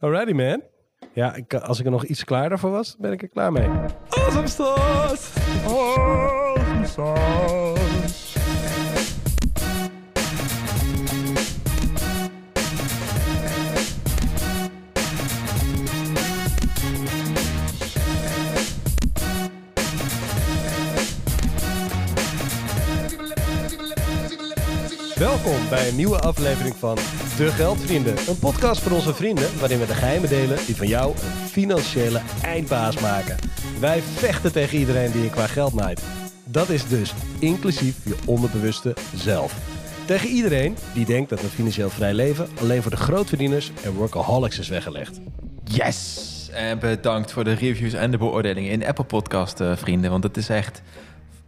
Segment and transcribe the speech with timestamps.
[0.00, 0.62] Alrighty man.
[1.12, 3.68] Ja, ik, als ik er nog iets klaarder voor was, ben ik er klaar mee.
[4.08, 5.40] Awesome sauce!
[5.66, 8.25] Awesome sauce!
[25.68, 26.94] Bij een nieuwe aflevering van
[27.36, 28.16] De Geldvrienden.
[28.28, 32.20] Een podcast voor onze vrienden waarin we de geheimen delen die van jou een financiële
[32.42, 33.36] eindbaas maken.
[33.80, 36.02] Wij vechten tegen iedereen die je qua geld naait.
[36.44, 39.54] Dat is dus inclusief je onderbewuste zelf.
[40.04, 44.58] Tegen iedereen die denkt dat een financieel vrij leven alleen voor de grootverdieners en workaholics
[44.58, 45.20] is weggelegd.
[45.64, 46.48] Yes!
[46.52, 50.10] En bedankt voor de reviews en de beoordelingen in Apple Podcast, eh, vrienden.
[50.10, 50.82] Want het is echt...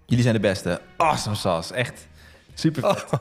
[0.07, 0.81] Jullie zijn de beste.
[0.97, 1.75] Awesome sauce.
[1.75, 2.09] Echt
[2.59, 3.21] super vet.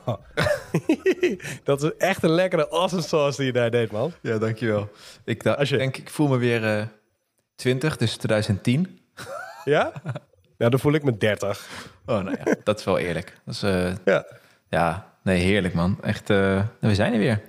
[1.64, 4.12] dat is echt een lekkere awesome sauce die je daar deed, man.
[4.20, 4.90] Ja, dankjewel.
[5.24, 6.86] Ik da- Als je- denk, ik voel me weer eh
[7.56, 8.98] 20, dus 2010.
[9.64, 9.92] Ja?
[10.58, 11.66] Ja, dan voel ik me 30.
[12.06, 13.36] Oh, nou ja, dat is wel eerlijk.
[13.44, 14.26] Dat is, eh, Ja.
[14.68, 15.98] ja, nee, heerlijk man.
[16.02, 17.40] Echt, eh, we zijn er weer.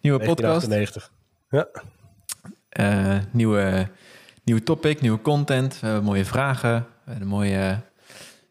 [0.00, 1.10] Nieuwe podcast, 1998.
[1.50, 1.68] Ja.
[2.68, 3.88] eh, nieuwe,
[4.44, 5.80] nieuwe topic, nieuwe content.
[5.80, 6.86] We hebben mooie vragen.
[7.04, 7.80] We hebben mooie...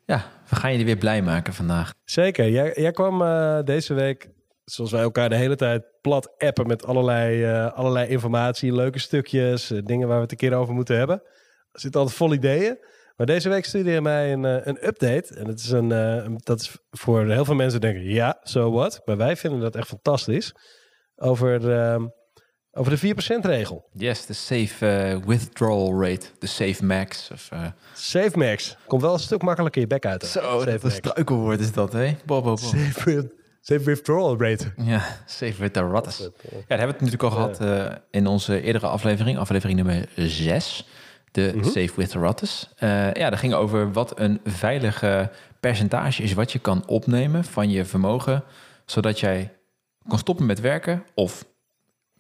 [0.06, 1.94] ja, we gaan jullie weer blij maken vandaag.
[2.04, 2.50] Zeker.
[2.50, 4.30] Jij, jij kwam eh, deze week,
[4.64, 9.72] zoals wij elkaar de hele tijd plat appen met allerlei, eh, allerlei informatie, leuke stukjes,
[9.72, 11.22] eh, dingen waar we het een keer over moeten hebben.
[11.72, 12.78] Er zitten altijd vol ideeën.
[13.16, 15.36] Maar deze week stuurde je mij een, een update.
[15.36, 19.02] En het is een, een- dat is voor heel veel mensen denken, ja, so what?
[19.06, 20.54] Maar wij vinden dat echt fantastisch.
[21.16, 22.08] Over, ehm,
[22.74, 23.86] over de 4% regel.
[23.94, 26.26] Yes, de safe eh, withdrawal rate.
[26.40, 27.30] De safe max.
[27.34, 28.78] Of, eh, Safe max.
[28.88, 30.22] Komt wel een stuk makkelijker je bek uit.
[30.22, 30.28] hè?
[30.28, 30.96] Zo, Safe dat max.
[30.96, 32.16] struikelwoord is dat, hè?
[32.26, 32.60] Bob.
[32.60, 34.74] Safe, safe withdrawal rate.
[34.78, 36.18] Ja, safe with the ratters.
[36.20, 36.30] Ja,
[36.68, 40.88] daar hebben we het natuurlijk al gehad eh, in onze eerdere aflevering, aflevering nummer 6.
[41.32, 42.70] De Safe with the Ratters.
[42.76, 47.70] Eh, ja, dat ging over wat een veilige percentage is wat je kan opnemen van
[47.70, 48.44] je vermogen,
[48.86, 49.54] zodat jij
[50.08, 51.46] kan stoppen met werken of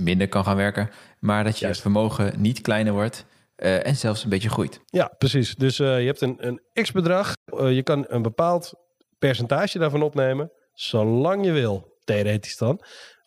[0.01, 0.89] minder kan gaan werken,
[1.19, 1.81] maar dat je Juist.
[1.81, 3.25] vermogen niet kleiner wordt
[3.61, 4.81] eh, en zelfs een beetje groeit.
[4.85, 5.55] Ja, precies.
[5.55, 7.33] Dus eh, je hebt een, een x-bedrag.
[7.45, 8.73] Eh, je kan een bepaald
[9.19, 12.81] percentage daarvan opnemen, zolang je wil, theoretisch dan.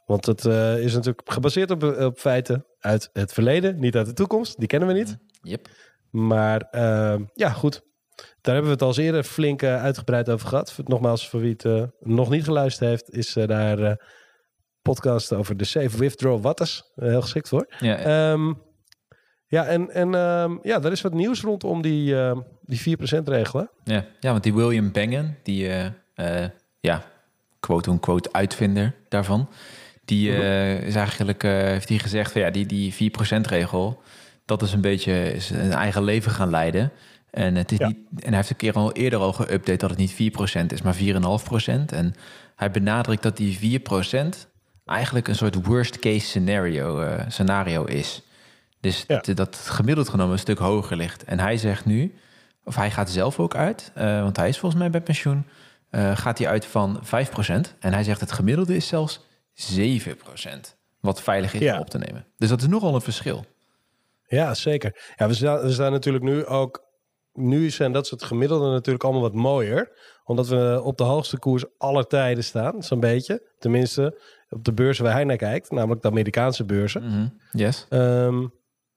[0.06, 4.58] Want het is natuurlijk gebaseerd op, op feiten uit het verleden, niet uit de toekomst.
[4.58, 5.16] Die kennen we niet.
[5.42, 5.68] Yep.
[6.10, 6.68] Maar
[7.34, 7.82] ja, goed.
[8.40, 10.74] Daar hebben we het al eerder flink uitgebreid over gehad.
[10.84, 13.98] Nogmaals, voor wie het nog niet geluisterd heeft, is daar
[14.84, 16.84] podcast over de Safe Withdrawal Waters.
[16.96, 17.66] Eh, heel geschikt voor.
[17.78, 18.52] Ja, eh, Ehm,
[19.46, 23.58] ja, en, en ehm, ja, er is wat nieuws rondom die, ehm, die 4% regel.
[23.60, 23.94] hè?
[23.94, 25.86] Ja, ja want die William Bengen, die eh,
[26.44, 26.50] eh,
[26.80, 27.02] ja,
[27.60, 29.48] quote-unquote uitvinder daarvan,
[30.04, 34.02] die eh, is eigenlijk, heeft hij gezegd van ja, die, die 4% regel,
[34.44, 36.92] dat is een beetje is een eigen leven gaan leiden.
[37.30, 37.86] En, het is Ja.
[37.86, 40.82] niet, en hij heeft een keer al eerder al geüpdate dat het niet 4% is,
[40.82, 41.92] maar 4,5%.
[41.92, 42.14] En
[42.56, 44.52] hij benadrukt dat die 4%
[44.84, 48.22] eigenlijk een soort worst case scenario, eh, scenario is.
[48.80, 49.20] Dus Ja.
[49.20, 51.24] dat het gemiddeld genomen een stuk hoger ligt.
[51.24, 52.14] En hij zegt nu,
[52.64, 55.46] of hij gaat zelf ook uit, eh, want hij is volgens mij bij pensioen,
[55.90, 57.74] eh, gaat hij uit van 5%.
[57.80, 59.20] En hij zegt het gemiddelde is zelfs
[59.54, 61.74] 7%, wat veilig is Ja.
[61.74, 62.26] om op te nemen.
[62.36, 63.44] Dus dat is nogal een verschil.
[64.26, 65.12] Ja, zeker.
[65.16, 66.82] Ja, we staan, we staan natuurlijk nu ook...
[67.32, 69.90] Nu zijn dat soort gemiddelden natuurlijk allemaal wat mooier.
[70.24, 73.42] Omdat we op de hoogste koers aller tijden staan, zo'n beetje.
[73.58, 75.70] Tenminste, op de beurzen waar hij naar kijkt.
[75.70, 77.02] Namelijk de Amerikaanse beurzen.
[77.02, 77.28] Mhm.
[77.52, 77.86] Yes.
[77.88, 78.46] Ehm,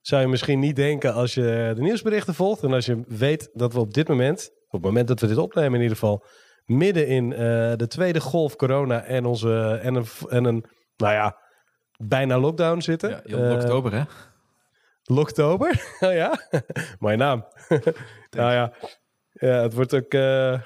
[0.01, 3.73] zou je misschien niet denken als je de nieuwsberichten volgt en als je weet dat
[3.73, 6.23] we op dit moment, op het moment dat we dit opnemen in ieder geval,
[6.65, 7.39] midden in eh,
[7.75, 10.65] de tweede golf corona en, onze, en, een, en een,
[10.97, 11.37] nou ja,
[11.97, 13.09] bijna lockdown zitten.
[13.09, 14.03] Ja, heel oktober, hè?
[15.03, 15.69] Locktober?
[15.99, 16.39] oh ja,
[16.99, 17.45] mooie naam.
[18.37, 18.73] nou ja.
[19.31, 20.61] ja, het wordt ook, eh,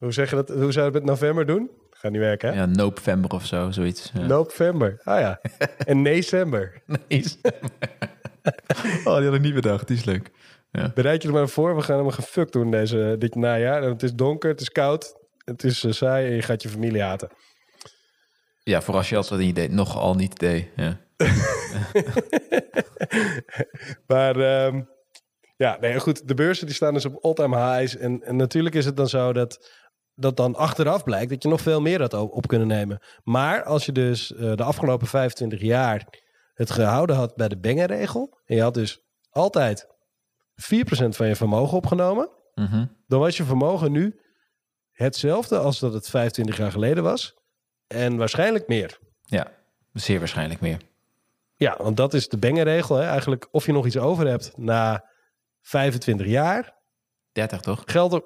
[0.00, 1.70] hoe zeg je dat, hoe zou je het met november doen?
[1.90, 2.54] Gaat niet werken, hè?
[2.54, 4.10] Ja, November of zo, zoiets.
[4.14, 4.26] Ja.
[4.26, 5.40] November, ah ja.
[5.90, 6.82] en december.
[9.04, 9.86] Oh, die had ik niet bedacht.
[9.86, 10.30] Die is leuk.
[10.70, 10.90] Ja.
[10.94, 13.82] Bereid je er maar voor, we gaan helemaal gefukt doen deze, dit najaar.
[13.82, 15.14] Het is donker, het is koud,
[15.44, 17.28] het is eh, saai en je gaat je familie haten.
[18.62, 20.68] ja, voor als je altijd niet deed, nogal niet deed.
[20.76, 21.00] Ja.
[24.06, 24.82] Maar ehm,
[25.56, 27.96] ja, nee, goed, de beurzen die staan dus op all-time highs.
[27.96, 29.70] En, en natuurlijk is het dan zo dat
[30.20, 33.00] dat dan achteraf blijkt dat je nog veel meer had op kunnen nemen.
[33.22, 36.06] Maar als je dus eh, de afgelopen 25 jaar
[36.54, 38.38] het gehouden had bij de Bengen-regel...
[38.44, 39.00] en je had dus
[39.30, 39.92] altijd 4%
[41.08, 42.30] van je vermogen opgenomen...
[42.54, 42.86] Mhm.
[43.06, 44.20] dan was je vermogen nu
[44.90, 47.34] hetzelfde als dat het 25 jaar geleden was.
[47.86, 48.98] En waarschijnlijk meer.
[49.24, 49.52] Ja,
[49.92, 50.78] zeer waarschijnlijk meer.
[51.54, 52.96] Ja, want dat is de Bengen-regel.
[52.96, 53.06] Hè?
[53.06, 55.04] Eigenlijk of je nog iets over hebt na
[55.60, 56.74] 25 jaar.
[57.32, 57.82] 30 toch?
[57.86, 58.22] Geldt er...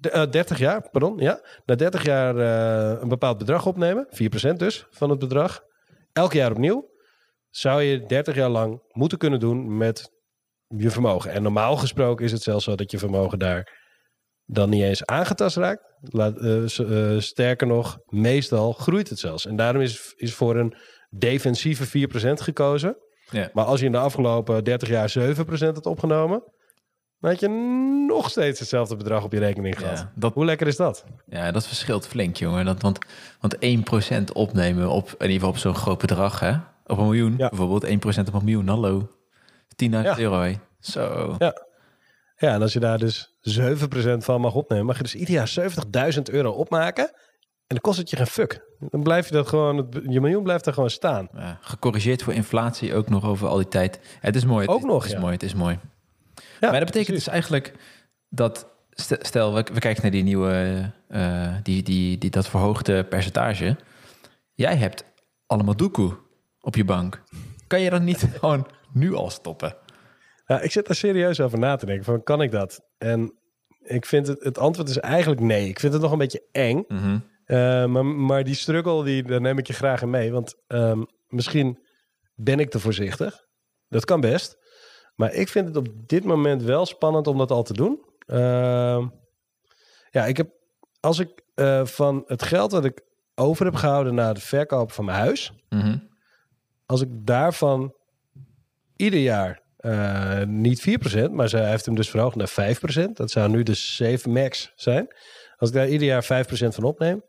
[0.00, 1.40] De, eh, 30 jaar, pardon, ja.
[1.64, 4.06] Na 30 jaar eh, een bepaald bedrag opnemen.
[4.10, 5.62] 4% dus van het bedrag.
[6.12, 6.88] Elk jaar opnieuw.
[7.50, 10.10] Zou je 30 jaar lang moeten kunnen doen met
[10.76, 11.30] je vermogen.
[11.30, 13.78] En normaal gesproken is het zelfs zo dat je vermogen daar
[14.44, 15.82] dan niet eens aangetast raakt.
[16.00, 19.46] Laat, eh, eh, sterker nog, meestal groeit het zelfs.
[19.46, 20.74] En daarom is, is voor een
[21.10, 22.96] defensieve 4% gekozen.
[23.30, 23.50] Ja.
[23.52, 26.42] Maar als je in de afgelopen 30 jaar 7% had opgenomen,
[27.20, 27.48] dan had je
[28.08, 29.98] nog steeds hetzelfde bedrag op je rekening gehad.
[29.98, 31.04] Ja, dat, Hoe lekker is dat?
[31.26, 32.64] ja, dat verschilt flink, jongen.
[32.64, 32.98] Dat, want,
[33.40, 36.52] want 1% opnemen op, in ieder geval op zo'n groot bedrag, hè?
[36.86, 37.48] Op een miljoen, Ja.
[37.48, 39.10] bijvoorbeeld 1% op een miljoen, hallo.
[39.76, 40.18] 10.000 Ja.
[40.18, 40.52] euro, hè?
[40.80, 41.34] Zo.
[41.38, 41.68] Ja.
[42.36, 45.48] Ja, en als je daar dus 7% van mag opnemen, mag je dus ieder jaar
[45.48, 47.04] 70.000 euro opmaken.
[47.06, 48.64] En dan kost het je geen fuck.
[48.78, 51.28] Dan blijf je dat gewoon, het- je miljoen blijft er gewoon staan.
[51.34, 54.00] Ja, gecorrigeerd voor inflatie ook nog over al die tijd.
[54.20, 54.60] Het is mooi.
[54.66, 55.78] Het Ook nog, Het is mooi, het is mooi.
[56.60, 57.24] Ja, maar dat betekent precies.
[57.24, 57.72] dus eigenlijk
[58.28, 58.66] dat...
[58.90, 60.90] st- Stel, we, we kijken naar die nieuwe...
[61.08, 63.76] eh, die, die, die, dat verhoogde percentage.
[64.54, 65.04] Jij hebt
[65.46, 66.16] allemaal doekoe
[66.60, 67.22] op je bank.
[67.66, 69.76] Kan je dan niet gewoon nu al stoppen?
[70.46, 72.04] Ja, ik zit daar serieus over na te denken.
[72.04, 72.80] Van, kan ik dat?
[72.98, 73.34] En
[73.82, 75.68] ik vind het, het antwoord is eigenlijk nee.
[75.68, 76.84] Ik vind het nog een beetje eng.
[76.88, 77.18] Mhm.
[77.44, 80.32] Eh, maar, maar die struggle, die, daar neem ik je graag in mee.
[80.32, 81.78] Want ehm, misschien
[82.34, 83.44] ben ik te voorzichtig.
[83.88, 84.58] Dat kan best.
[85.20, 88.00] Maar ik vind het op dit moment wel spannend om dat al te doen.
[88.26, 89.06] Ehm,
[90.10, 90.50] ja, ik heb,
[91.00, 93.00] als ik eh, van het geld dat ik
[93.34, 95.98] over heb gehouden na het verkopen van mijn huis, Mhm.
[96.86, 97.94] als ik daarvan
[98.96, 103.16] ieder jaar eh, niet 4%, maar zij heeft hem dus verhoogd naar 5%.
[103.16, 105.08] Dat zou nu dus 7 max zijn.
[105.56, 107.22] Als ik daar ieder jaar 5% van opneem.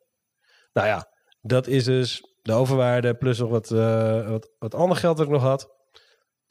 [0.73, 1.07] Nou ja,
[1.41, 5.31] dat is dus de overwaarde plus nog wat, eh, wat, wat ander geld dat ik
[5.31, 5.69] nog had.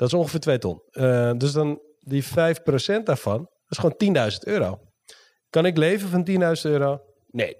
[0.00, 0.82] Dat is ongeveer 2 ton.
[0.90, 4.78] Eh, dus dan die 5% daarvan, dat is gewoon 10.000 euro.
[5.50, 6.98] Kan ik leven van 10.000 euro?
[7.26, 7.56] Nee,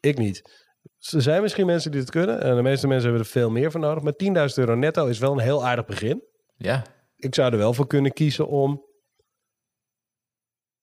[0.00, 0.66] ik niet.
[1.12, 2.40] Er zijn misschien mensen die het kunnen.
[2.40, 4.02] En de meeste mensen hebben er veel meer voor nodig.
[4.02, 6.22] Maar 10.000 euro netto is wel een heel aardig begin.
[6.56, 6.84] Ja,
[7.16, 8.84] Ik zou er wel voor kunnen kiezen om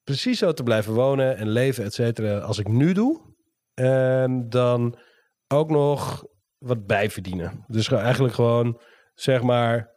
[0.03, 3.33] precies zo te blijven wonen en leven, et cetera, als ik nu doe.
[3.73, 4.99] En dan
[5.47, 6.23] ook nog
[6.57, 7.65] wat bijverdienen.
[7.67, 8.81] Dus eigenlijk gewoon,
[9.13, 9.94] zeg maar,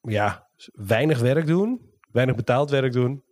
[0.00, 1.86] ja, weinig werk doen.
[2.12, 3.22] Weinig betaald werk doen.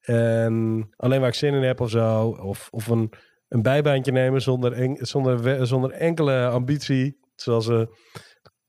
[0.00, 2.28] En alleen waar ik zin in heb of zo.
[2.28, 3.12] Of, of een,
[3.48, 7.18] een bijbaantje nemen zonder, en- zonder, zonder enkele ambitie.
[7.34, 7.88] Zoals een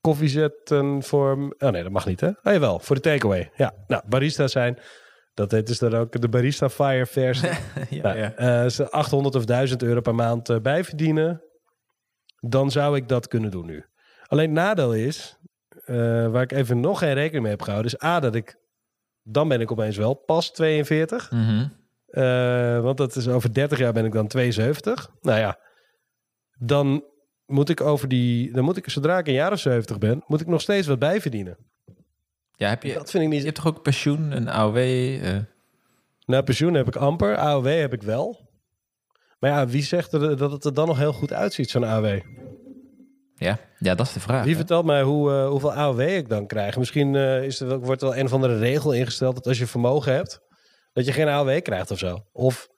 [0.00, 1.54] koffie zetten voor...
[1.58, 2.28] Oh nee, dat mag niet hè?
[2.28, 3.50] Oh jawel, voor de takeaway.
[3.56, 4.78] Ja, nou, barista zijn.
[5.34, 7.48] Dat heet dus dan ook de Barista Fire versie.
[7.90, 8.34] ja, Nou, ja.
[8.34, 11.42] eh, ze 800 of 1000 euro per maand eh, bijverdienen.
[12.40, 13.84] Dan zou ik dat kunnen doen nu.
[14.26, 15.38] Alleen het nadeel is,
[15.84, 15.96] eh,
[16.30, 18.56] waar ik even nog geen rekening mee heb gehouden, is A, dat ik,
[19.22, 21.30] dan ben ik opeens wel pas 42.
[21.30, 21.66] Mhm.
[22.06, 25.10] Eh, want dat is over 30 jaar ben ik dan 72.
[25.20, 25.58] Nou ja,
[26.58, 27.04] dan
[27.46, 30.40] moet ik over die, dan moet ik, zodra ik een jaar of 70 ben, moet
[30.40, 31.56] ik nog steeds wat bijverdienen.
[32.56, 33.44] ja, heb je, Dat vind ik je niet.
[33.44, 34.76] hebt toch ook pensioen, een AOW?
[34.76, 35.36] eh,
[36.26, 38.50] Nou, pensioen heb ik amper, AOW heb ik wel.
[39.38, 42.20] Maar ja, wie zegt dat het er dan nog heel goed uitziet, zo'n AOW?
[43.42, 43.58] Ja.
[43.78, 44.44] ja, dat is de vraag.
[44.44, 46.76] Wie vertelt mij hoe, eh, hoeveel AOW ik dan krijg?
[46.76, 49.58] Misschien eh, is er, wel- wordt er wel een of andere regel ingesteld dat als
[49.58, 50.40] je vermogen hebt,
[50.92, 52.26] dat je geen AOW krijgt of zo.
[52.32, 52.68] Of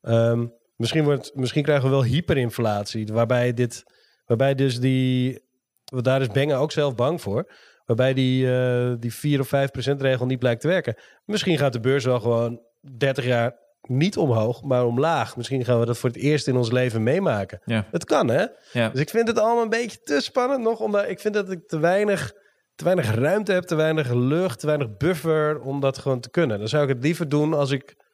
[0.00, 3.82] ehm, misschien, wordt, misschien krijgen we wel hyperinflatie, waarbij dit,
[4.26, 5.40] waarbij dus die,
[5.84, 7.52] want daar is Bengen ook zelf bang voor,
[7.84, 10.96] waarbij die, eh, die 4 of 5 procent regel niet blijkt te werken.
[11.24, 12.60] Misschien gaat de beurs wel gewoon
[12.96, 13.56] 30 jaar
[13.88, 15.36] niet omhoog, maar omlaag.
[15.36, 17.60] Misschien gaan we dat voor het eerst in ons leven meemaken.
[17.64, 17.86] Ja.
[17.90, 18.46] Het kan, hè?
[18.72, 18.88] Ja.
[18.88, 20.80] Dus ik vind het allemaal een beetje te spannend nog.
[20.80, 22.32] Omdat ik vind dat ik te weinig,
[22.74, 26.58] te weinig ruimte heb, te weinig lucht, te weinig buffer om dat gewoon te kunnen.
[26.58, 28.04] Dan zou ik het liever doen als ik een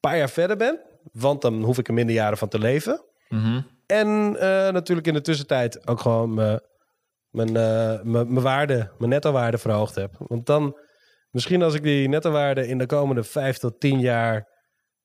[0.00, 0.80] paar jaar verder ben.
[1.12, 3.04] Want dan hoef ik er minder jaren van te leven.
[3.28, 3.60] Mhm.
[3.86, 6.60] En eh, natuurlijk in de tussentijd ook gewoon mijn,
[7.30, 10.14] mijn, eh, mijn, mijn waarde, mijn netto-waarde verhoogd heb.
[10.18, 10.78] Want dan,
[11.30, 14.57] misschien als ik die netto-waarde in de komende vijf tot tien jaar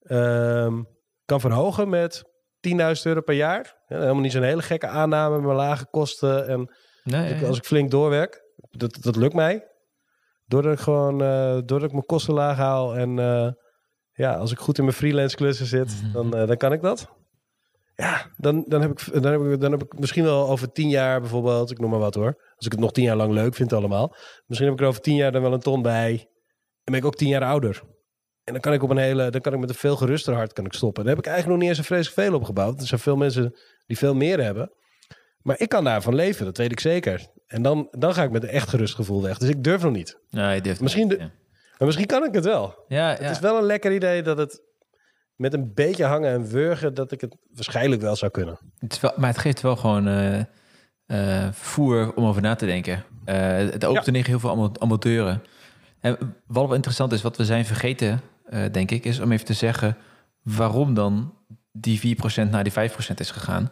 [0.04, 0.84] ehm,
[1.26, 2.24] kan verhogen met
[2.60, 3.82] 10.000 euro per jaar.
[3.88, 6.48] Ja, helemaal niet zo'n hele gekke aanname met lage kosten.
[6.48, 6.72] En
[7.04, 7.48] Nee, als, ik, ja.
[7.48, 9.68] als ik flink doorwerk, dat, dat lukt mij.
[10.46, 12.96] Doordat ik gewoon, eh, doordat ik mijn kosten laag haal.
[12.96, 13.52] En eh,
[14.14, 17.12] ja, als ik goed in mijn freelance klussen zit, dan, eh, dan kan ik dat.
[17.96, 20.90] Ja, dan, dan, heb ik, dan, heb ik, dan heb ik misschien wel over tien
[20.90, 22.54] jaar bijvoorbeeld, ik noem maar wat hoor.
[22.56, 24.16] Als ik het nog tien jaar lang leuk vind allemaal.
[24.46, 26.12] Misschien heb ik er over tien jaar dan wel een ton bij.
[26.84, 27.84] En ben ik ook tien jaar ouder.
[28.44, 30.54] En dan kan ik op een hele, dan kan ik met een veel geruster hart
[30.54, 31.04] kan ik stoppen.
[31.06, 32.82] Daar heb ik eigenlijk nog niet eens een vreselijk veel opgebouwd.
[32.82, 34.72] Er zijn veel mensen die veel meer hebben.
[35.42, 37.28] Maar ik kan daarvan leven, dat weet ik zeker.
[37.48, 39.38] En dan, dan ga ik met een echt gerust gevoel weg.
[39.38, 40.20] Dus ik durf nog niet.
[40.30, 41.32] Nee, durft Misschien niet, de- ja.
[41.78, 42.84] Maar misschien kan ik het wel.
[42.88, 43.30] Ja, Het ja.
[43.30, 44.62] is wel een lekker idee dat het
[45.36, 46.94] met een beetje hangen en wurgen...
[46.94, 48.60] dat ik het waarschijnlijk wel zou kunnen.
[48.78, 50.40] Het is wel, maar het geeft wel gewoon eh,
[51.06, 53.04] eh, voer om over na te denken.
[53.26, 54.14] Eh, het opent Ja.
[54.14, 55.42] in heel veel allemaal, allemaal deuren.
[56.00, 58.22] En wat wel interessant is, wat we zijn vergeten,
[58.72, 59.98] denk ik, is om even te zeggen
[60.42, 61.34] waarom dan
[61.72, 62.76] die 4% naar die 5%
[63.16, 63.72] is gegaan.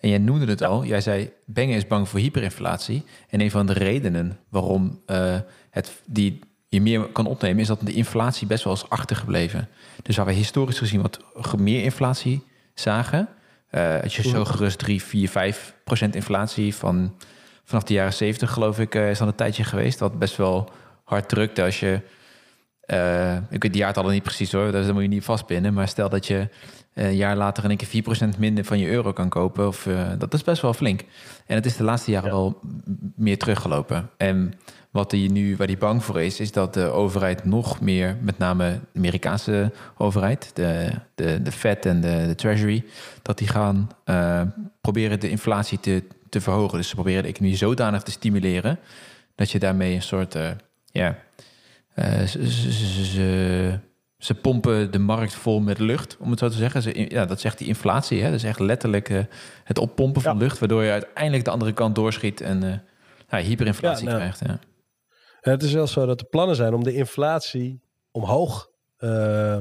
[0.00, 3.04] En jij noemde het al, jij zei Bengen is bang voor hyperinflatie.
[3.28, 5.36] En een van de redenen waarom eh,
[5.70, 9.68] het, die je meer kan opnemen, is dat de inflatie best wel is achtergebleven.
[10.02, 11.20] Dus waar we historisch gezien wat
[11.58, 12.42] meer inflatie
[12.74, 13.28] zagen,
[13.70, 17.14] eh als je zo gerust 3, 4, 5 procent inflatie van
[17.64, 19.98] vanaf de jaren 70 geloof ik eh, is dan een tijdje geweest.
[19.98, 20.70] Dat best wel
[21.04, 22.00] hard drukte als je
[22.90, 25.74] eh, ik weet die jaartallen niet precies hoor, dus daar moet je niet vastpinnen.
[25.74, 26.48] Maar stel dat je
[26.94, 29.66] eh, een jaar later in één keer 4% minder van je euro kan kopen.
[29.66, 31.00] Of, eh, dat is best wel flink.
[31.46, 32.60] En het is de laatste jaren wel
[33.16, 34.10] meer teruggelopen.
[34.16, 34.52] En
[34.90, 38.38] wat die nu, waar die bang voor is, is dat de overheid nog meer, met
[38.38, 42.84] name de Amerikaanse overheid, de, de, de Fed en de, de Treasury,
[43.22, 43.88] dat die gaan
[44.80, 46.78] proberen de inflatie te, te verhogen.
[46.78, 48.78] Dus ze proberen de economie zodanig te stimuleren
[49.34, 50.36] dat je daarmee een soort,
[50.92, 51.16] ja,
[52.26, 52.72] ze, ze,
[53.04, 53.78] ze-
[54.18, 56.82] ze pompen de markt vol met lucht, om het zo te zeggen.
[56.82, 58.18] Ze, ja, dat zegt die inflatie.
[58.22, 58.24] Hè?
[58.30, 59.24] Dat is echt letterlijk eh,
[59.64, 60.38] het oppompen van Ja.
[60.42, 62.82] lucht, waardoor je uiteindelijk de andere kant doorschiet en
[63.28, 64.16] eh, hyperinflatie nou.
[64.18, 64.40] krijgt.
[64.46, 64.58] Ja.
[65.40, 67.80] Het is wel zo dat de plannen zijn om de inflatie
[68.10, 68.68] omhoog...
[68.96, 69.58] eh,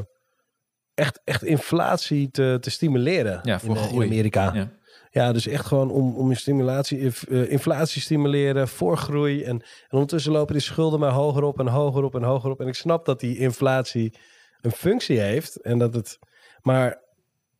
[0.93, 4.01] echt, echt inflatie te, te stimuleren Ja, voor in, eh, in.
[4.01, 4.51] Amerika.
[4.53, 4.69] Ja.
[5.11, 9.43] Ja, dus echt gewoon om, om je stimulatie, inf- eh, inflatie stimuleren voor groei.
[9.43, 12.59] En, en ondertussen lopen die schulden maar hoger op en hoger op en hoger op.
[12.59, 14.13] En ik snap dat die inflatie
[14.61, 15.61] een functie heeft.
[15.61, 16.19] En dat het,
[16.61, 17.01] maar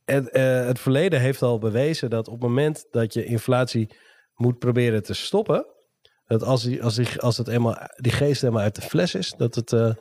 [0.06, 3.96] het, eh, het verleden heeft al bewezen dat op het moment dat je inflatie
[4.36, 5.66] moet proberen te stoppen.
[6.26, 9.34] Dat als, die, als, die, als het eenmaal, die geest helemaal uit de fles is,
[9.38, 9.94] dat het, eh,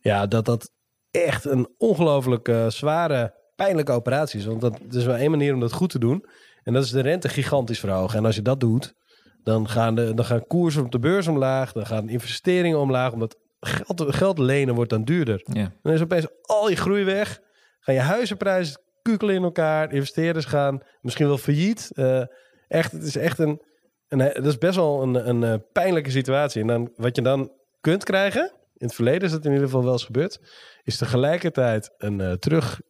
[0.00, 0.70] ja, dat, dat
[1.10, 4.46] echt een ongelooflijk eh, zware, pijnlijke operatie is.
[4.46, 6.24] Want dat er is maar één manier om dat goed te doen.
[6.66, 8.18] En dat is de rente gigantisch verhogen.
[8.18, 8.94] En als je dat doet,
[9.42, 11.72] dan gaan, de, dan gaan koersen op de beurs omlaag.
[11.72, 13.12] Dan gaan investeringen omlaag.
[13.12, 15.40] Omdat geld, geld lenen wordt dan duurder.
[15.52, 15.72] Ja.
[15.82, 17.40] Dan is opeens al je groei weg.
[17.80, 19.92] Gaan je huizenprijzen kukelen in elkaar.
[19.92, 21.90] Investeerders gaan misschien wel failliet.
[21.94, 22.22] Eh,
[22.68, 23.62] echt, het is echt een,
[24.08, 24.18] een...
[24.18, 26.60] Dat is best wel een, een, eh, pijnlijke situatie.
[26.60, 28.50] En dan, wat je dan kunt krijgen...
[28.78, 30.40] In het verleden is dat in ieder geval wel eens gebeurd.
[30.82, 32.80] Is tegelijkertijd een eh, terug...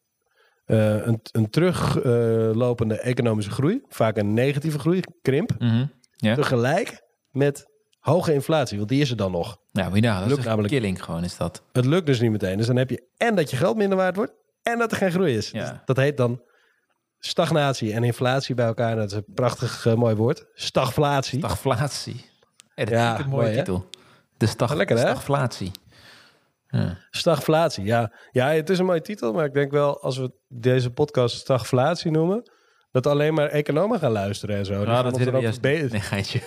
[0.66, 3.82] eh, een, een teruglopende economische groei.
[3.88, 5.50] Vaak een negatieve groei, krimp.
[5.58, 5.87] Mhm.
[6.16, 6.35] ja.
[6.35, 7.66] Tegelijk met
[8.00, 8.76] hoge inflatie.
[8.76, 9.58] Want die is er dan nog.
[9.73, 11.62] Nou, moet je nagaan, dat Lukt is namelijk- killing gewoon, is dat.
[11.73, 12.56] Het lukt dus niet meteen.
[12.56, 14.32] Dus dan heb je en dat je geld minder waard wordt
[14.62, 15.50] en dat er geen groei is.
[15.50, 15.61] Ja.
[15.70, 16.42] Dus dat heet dan
[17.18, 18.96] stagnatie en inflatie bij elkaar.
[18.96, 20.46] Dat is een prachtig eh, mooi woord.
[20.54, 21.38] Stagflatie.
[21.38, 22.25] Stagflatie.
[22.75, 23.64] Hey, dat Ja, is een mooie mooi, hè?
[23.64, 23.87] titel.
[24.37, 25.70] De stag, Lekker, stagflatie.
[26.68, 26.99] Ja.
[27.11, 28.12] Stagflatie, ja.
[28.30, 32.11] Ja, het is een mooie titel, maar ik denk wel als we deze podcast stagflatie
[32.11, 32.50] noemen,
[32.90, 34.73] dat alleen maar economen gaan luisteren en zo.
[34.73, 35.88] Nou, dat willen we juist verbe-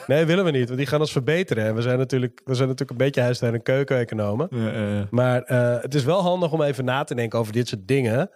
[0.07, 1.65] Nee, willen we niet, want die gaan ons verbeteren.
[1.65, 4.47] En we zijn natuurlijk, we zijn natuurlijk een beetje huis- en keuken-economen.
[5.11, 8.29] Maar eh, het is wel handig om even na te denken over dit soort dingen.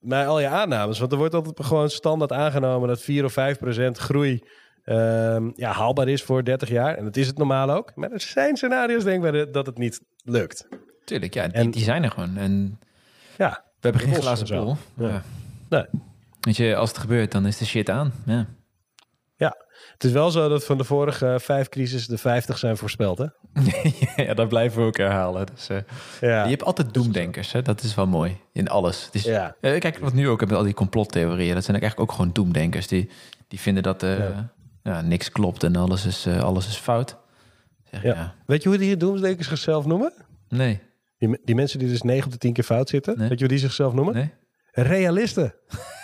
[0.00, 0.98] Bij al je aannames.
[0.98, 4.42] Want er wordt altijd gewoon standaard aangenomen dat 4 of 5 procent groei
[4.82, 6.94] ehm, ja, haalbaar is voor 30 jaar.
[6.96, 7.92] En dat is het normaal ook.
[7.94, 10.68] Maar er zijn scenario's denkbaar dat het niet lukt.
[11.08, 12.36] Tuurlijk, ja, die, En- die zijn er gewoon.
[12.36, 12.78] En
[13.38, 14.76] Ja, we hebben geen glazen bol.
[14.96, 15.08] Ja.
[15.08, 15.22] Ja.
[15.68, 15.84] Nee.
[16.40, 18.12] Weet je, als het gebeurt, dan is de shit aan.
[18.26, 18.46] Ja.
[19.92, 23.18] het is wel zo dat van de vorige vijf crisis de 50 zijn voorspeld.
[23.18, 23.26] Hè?
[24.26, 25.46] ja, dat blijven we ook herhalen.
[25.54, 25.76] Dus, eh,
[26.20, 26.42] Ja.
[26.44, 27.62] Je hebt altijd doemdenkers, hè?
[27.62, 28.36] dat is wel mooi.
[28.52, 29.08] In alles.
[29.12, 29.56] Is, Ja.
[29.60, 31.54] Eh, kijk, wat nu ook met al die complottheorieën.
[31.54, 32.86] Dat zijn eigenlijk ook gewoon doemdenkers.
[32.88, 33.10] Die,
[33.48, 34.52] die vinden dat eh, Ja.
[34.82, 37.16] ja, niks klopt en alles is, alles is fout.
[37.90, 38.14] Zeg, Ja.
[38.14, 38.34] ja.
[38.46, 40.12] Weet je hoe die doemsdenkers zichzelf noemen?
[40.48, 40.80] Nee,
[41.18, 43.18] Die, die mensen die dus 9 op de 10 keer fout zitten.
[43.18, 43.28] Nee.
[43.28, 44.14] Weet je hoe die zichzelf noemen?
[44.14, 44.30] nee.
[44.72, 45.54] Realisten.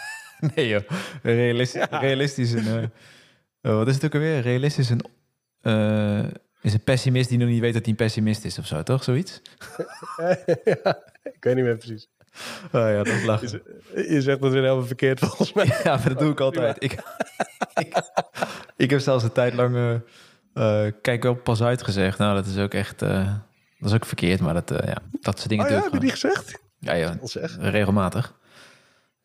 [0.54, 0.80] Nee joh.
[1.22, 2.66] Realistisch, realistisch een...
[2.66, 4.40] eh, oh, wat is het ook alweer?
[4.40, 5.00] Realistisch een...
[5.60, 6.24] eh,
[6.62, 9.04] is een pessimist die nog niet weet dat hij een pessimist is of zo, toch?
[9.04, 9.42] Zoiets?
[10.64, 12.08] ja, ik weet niet meer precies.
[12.66, 13.62] Oh ja, dat is lachen.
[13.94, 15.66] Je zegt dat weer helemaal verkeerd volgens mij.
[15.66, 16.82] Ja, maar dat doe ik altijd.
[16.82, 16.92] Ik,
[17.74, 17.94] ik,
[18.76, 20.02] ik heb zelfs een tijd lang...
[20.54, 22.18] eh, kijk wel pas uitgezegd.
[22.18, 23.02] Nou, dat is ook echt...
[23.84, 25.92] dat is ook verkeerd, maar dat, eh, ja, dat soort dingen Oh ja, ik heb
[25.92, 26.62] je die gezegd?
[26.78, 27.18] Ja, ja,
[27.58, 28.34] regelmatig.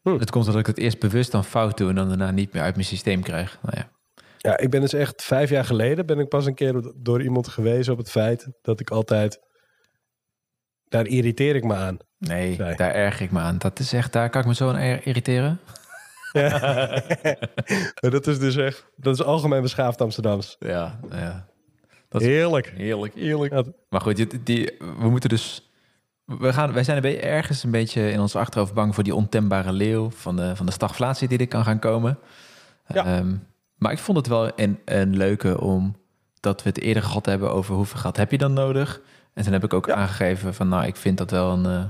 [0.01, 0.19] Hm.
[0.19, 1.89] Het komt omdat ik het eerst bewust dan fout doe...
[1.89, 3.59] en dan daarna niet meer uit mijn systeem krijg.
[3.61, 3.89] Nou ja.
[4.37, 7.47] Ja, ik ben dus echt vijf jaar geleden ben ik pas een keer door- iemand
[7.47, 9.39] gewezen op het feit dat ik altijd.
[10.83, 11.97] Daar irriteer ik me aan.
[12.17, 13.57] Nee, daar erg ik me aan.
[13.57, 15.59] Dat is echt, daar kan ik me zo aan er- irriteren.
[18.01, 20.55] maar dat is dus echt, dat is algemeen beschaafd Amsterdams.
[20.59, 21.47] Ja, ja.
[22.09, 22.73] Dat heerlijk.
[22.75, 23.67] Heerlijk, heerlijk.
[23.89, 25.69] Maar goed, die, die, we moeten dus...
[26.25, 29.15] We gaan, wij zijn een beetje, ergens een beetje in ons achterhoofd bang voor die
[29.15, 32.19] ontembare leeuw van de, van de stagflatie die er kan gaan komen.
[32.87, 33.05] Ja.
[33.05, 33.35] Ehm,
[33.75, 35.95] maar ik vond het wel een, een leuke om
[36.39, 39.01] dat we het eerder gehad hebben over hoeveel geld heb je dan nodig.
[39.33, 41.85] En toen heb ik ook aangegeven van nou, ik vind dat wel een uh,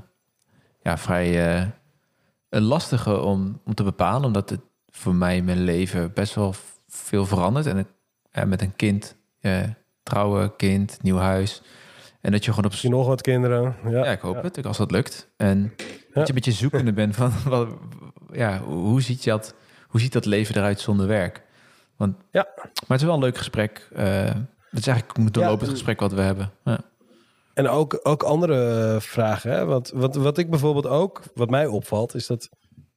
[0.81, 1.67] ja, vrij uh,
[2.49, 4.25] een lastige om, om te bepalen.
[4.25, 6.53] Omdat het voor mij in mijn leven best wel
[6.88, 7.65] veel verandert.
[7.65, 7.88] En ik,
[8.31, 9.63] ja, met een kind, uh,
[10.09, 11.61] trouwen, kind, nieuw huis.
[12.21, 12.71] En dat je gewoon op...
[12.71, 13.75] Misschien nog wat kinderen.
[13.83, 15.29] Ja, ja ik hoop het, als dat lukt.
[15.37, 17.31] En dat je een beetje zoekende bent van...
[17.45, 17.67] Wat,
[18.31, 19.53] ja, hoe ziet, je dat,
[19.87, 21.41] hoe ziet dat leven eruit zonder werk?
[21.97, 22.47] Want, ja.
[22.55, 23.87] Maar het is wel een leuk gesprek.
[23.91, 24.23] Uh,
[24.69, 26.51] het is eigenlijk een doorlopend gesprek wat we hebben.
[26.63, 26.79] Ja.
[27.53, 29.51] En ook, ook andere vragen.
[29.51, 29.65] Hè?
[29.65, 32.49] Want wat, wat ik bijvoorbeeld ook, wat mij opvalt, is dat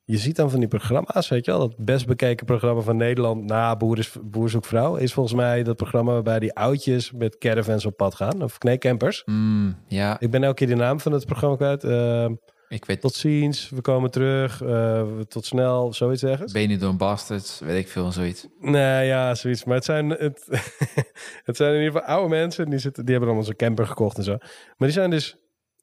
[0.05, 3.45] je ziet dan van die programma's, weet je wel, dat best bekeken programma van Nederland
[3.45, 7.39] na Boer, is, Boer zoekt vrouw, is volgens mij dat programma waarbij die oudjes met
[7.39, 9.23] caravans op pad gaan, of nee, campers.
[9.25, 10.21] Mm, ja.
[10.21, 11.85] Ik ben elke keer de naam van het programma kwijt.
[11.85, 12.29] Uh,
[12.69, 13.01] ik weet...
[13.01, 16.53] Tot ziens, we komen terug, uh, tot snel, zoiets zeggen.
[16.53, 18.47] Benidorm Bastards, weet ik veel, zoiets.
[18.61, 19.65] Nee, ja, zoiets.
[19.65, 20.47] Maar het zijn, het,
[21.45, 24.17] het zijn in ieder geval oude mensen, die, zitten, die hebben dan onze camper gekocht
[24.17, 24.37] en zo.
[24.77, 25.37] Maar die zijn dus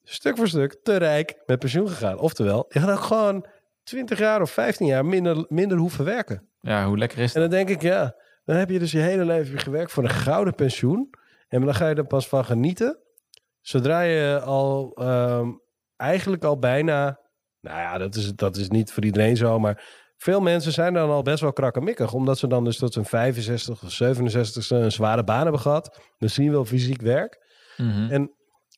[0.04, 2.20] stuk voor stuk te rijk met pensioen gegaan.
[2.20, 3.46] Oftewel, die gaan ook gewoon
[3.89, 6.50] 20 jaar of 15 jaar minder, minder hoeven werken.
[6.60, 7.43] Ja, hoe lekker is dat?
[7.43, 8.15] En dan denk ik, ja,
[8.46, 11.10] dan heb je dus je hele leven gewerkt voor een gouden pensioen.
[11.48, 13.00] En dan ga je er pas van genieten.
[13.62, 15.62] Zodra je al um,
[15.96, 17.19] eigenlijk al bijna.
[17.62, 19.60] Nou ja, dat is, dat is niet voor iedereen zo.
[19.60, 19.84] Maar
[20.17, 22.13] veel mensen zijn dan al best wel krakkemikkig.
[22.13, 26.00] Omdat ze dan dus tot hun 65 of 67 een zware baan hebben gehad.
[26.17, 27.48] Zien wel fysiek werk.
[27.77, 28.34] Mm en,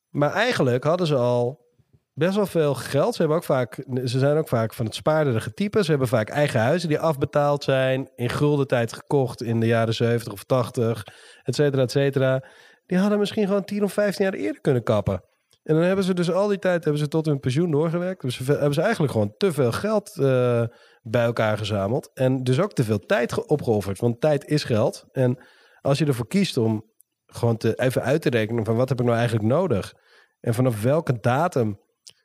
[0.10, 1.70] maar eigenlijk hadden ze al
[2.14, 3.14] best wel veel geld.
[3.14, 5.84] Ze, hebben ook vaak, ze zijn ook vaak van het spaarderige type.
[5.84, 8.10] Ze hebben vaak eigen huizen die afbetaald zijn.
[8.16, 11.08] In gulden tijd gekocht in de jaren 70 of 80.
[11.44, 12.44] Et cetera, et cetera.
[12.86, 15.24] Die hadden misschien gewoon 10 of 15 jaar eerder kunnen kappen.
[15.64, 18.22] En dan hebben ze dus al die tijd hebben ze tot hun pensioen doorgewerkt.
[18.22, 20.64] Dus hebben ze eigenlijk gewoon te veel geld uh,
[21.02, 22.12] bij elkaar gezameld.
[22.14, 24.00] En dus ook te veel tijd opgeofferd.
[24.00, 25.06] Want tijd is geld.
[25.12, 25.40] En
[25.82, 26.90] als je ervoor kiest om
[27.26, 29.94] gewoon te, even uit te rekenen van wat heb ik nou eigenlijk nodig.
[30.40, 31.80] En vanaf welke datum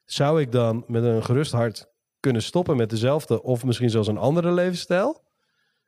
[0.06, 1.86] zou ik dan met een gerust hart
[2.20, 5.24] kunnen stoppen met dezelfde of misschien zelfs een andere levensstijl?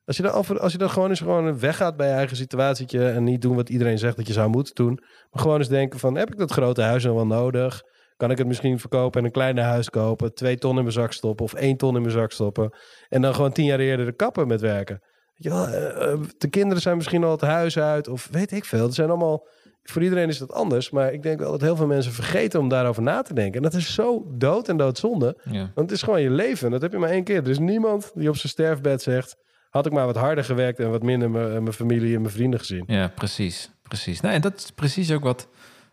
[0.04, 3.24] Als je, dan, als je dan gewoon eens gewoon weggaat bij je eigen situatietje en
[3.24, 4.94] niet doen wat iedereen zegt dat je zou moeten doen,
[5.30, 7.82] maar gewoon eens denken van heb ik dat grote huis nog wel nodig?
[8.16, 11.12] Kan ik het misschien verkopen en een kleiner huis kopen, twee ton in mijn zak
[11.12, 12.76] stoppen of één ton in mijn zak stoppen
[13.08, 15.02] en dan gewoon tien jaar eerder de kappen met werken?
[15.34, 18.82] Wel, eh, eh, de kinderen zijn misschien al het huis uit of weet ik veel.
[18.82, 19.46] Het zijn allemaal
[19.90, 20.90] voor iedereen is dat anders.
[20.90, 23.56] Maar ik denk wel dat heel veel mensen vergeten om daarover na te denken.
[23.56, 25.36] En dat is zo dood en doodzonde.
[25.44, 25.58] Ja.
[25.58, 26.70] Want het is gewoon je leven.
[26.70, 27.36] Dat heb je maar één keer.
[27.36, 29.36] Er is niemand die op zijn sterfbed zegt...
[29.70, 32.84] had ik maar wat harder gewerkt en wat minder mijn familie en mijn vrienden gezien.
[32.86, 33.70] Ja, precies.
[33.82, 34.20] precies.
[34.20, 35.48] Nou, en dat is precies ook wat,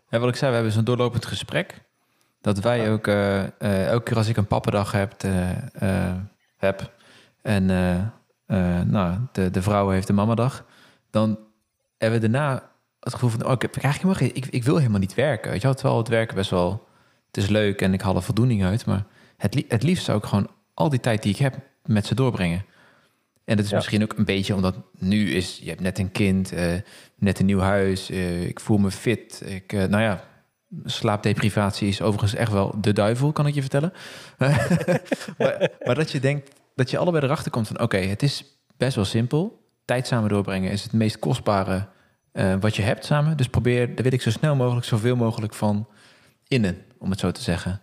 [0.08, 0.50] hè, wat ik zei.
[0.50, 1.84] We hebben zo'n doorlopend gesprek.
[2.40, 5.12] Dat wij ook, uh, uh, elke keer als ik een pappendag heb,
[5.82, 6.14] uh,
[6.56, 6.92] heb
[7.42, 7.66] en
[8.90, 10.64] nou, de, de vrouw heeft een mamadag...
[11.10, 11.38] dan
[11.98, 12.74] hebben we daarna
[13.06, 15.50] het gevoel van, oh, ik, heb, eigenlijk helemaal ik, ik wil helemaal niet werken.
[15.50, 16.86] Weet je wel, terwijl het werken best wel,
[17.26, 18.86] het is leuk en ik haal er voldoening uit.
[18.86, 19.04] Maar
[19.36, 22.64] het, het liefst zou ik gewoon al die tijd die ik heb met ze doorbrengen.
[23.44, 26.52] En dat is misschien ook een beetje omdat nu is, je hebt net een kind,
[26.52, 26.72] uh,
[27.16, 29.42] net een nieuw huis, uh, ik voel me fit.
[29.44, 30.24] Ik, uh, nou ja,
[30.84, 33.92] slaapdeprivatie is overigens echt wel de duivel, kan ik je vertellen.
[35.38, 38.44] maar, maar, dat je denkt, dat je allebei erachter komt van, oké, het is
[38.76, 39.64] best wel simpel.
[39.84, 41.88] Tijd samen doorbrengen is het meest kostbare
[42.36, 43.36] uh, wat je hebt samen.
[43.36, 45.88] Dus probeer, daar weet ik zo snel mogelijk, zoveel mogelijk van
[46.48, 47.80] innen, om het zo te zeggen.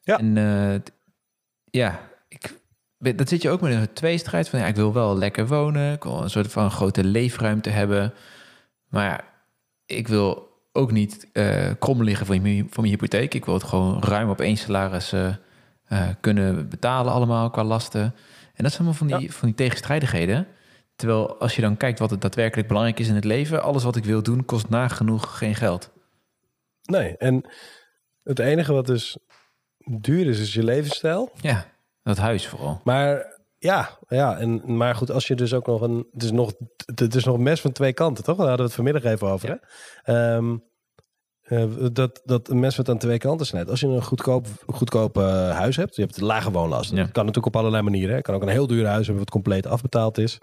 [0.00, 0.18] Ja.
[0.18, 0.74] En uh,
[1.70, 2.58] ja, ik,
[2.98, 6.02] dat zit je ook met een tweestrijd van ja, ik wil wel lekker wonen, ik
[6.02, 8.14] wil een soort van grote leefruimte hebben,
[8.88, 9.20] maar ja,
[9.86, 13.34] ik wil ook niet uh, krom liggen voor, je, voor mijn hypotheek.
[13.34, 15.28] Ik wil het gewoon ruim op één salaris uh,
[16.20, 18.14] kunnen betalen allemaal qua lasten.
[18.54, 20.46] En dat zijn allemaal van die, van die tegenstrijdigheden.
[20.96, 23.96] Terwijl als je dan kijkt wat het daadwerkelijk belangrijk is in het leven, alles wat
[23.96, 25.92] ik wil doen kost nagenoeg geen geld.
[26.82, 27.50] Nee, en
[28.22, 29.18] het enige wat dus
[30.00, 31.30] duur is, is je levensstijl.
[31.40, 31.66] Ja,
[32.02, 32.80] dat huis vooral.
[32.84, 36.06] Maar ja, ja en, maar goed, als je dus ook nog een.
[36.12, 36.52] Het is nog,
[36.94, 38.36] het is nog een mes van twee kanten, toch?
[38.36, 39.60] Daar hadden we het vanmiddag even over.
[40.02, 40.34] Hè?
[40.34, 40.64] Um,
[41.92, 43.70] dat, dat een mes wat aan twee kanten snijdt.
[43.70, 46.96] Als je een goedkoop, goedkoop uh, huis hebt, je hebt lage woonlast.
[46.96, 48.16] Dat kan natuurlijk op allerlei manieren.
[48.16, 50.38] Je kan ook een heel duur huis hebben wat compleet afbetaald is.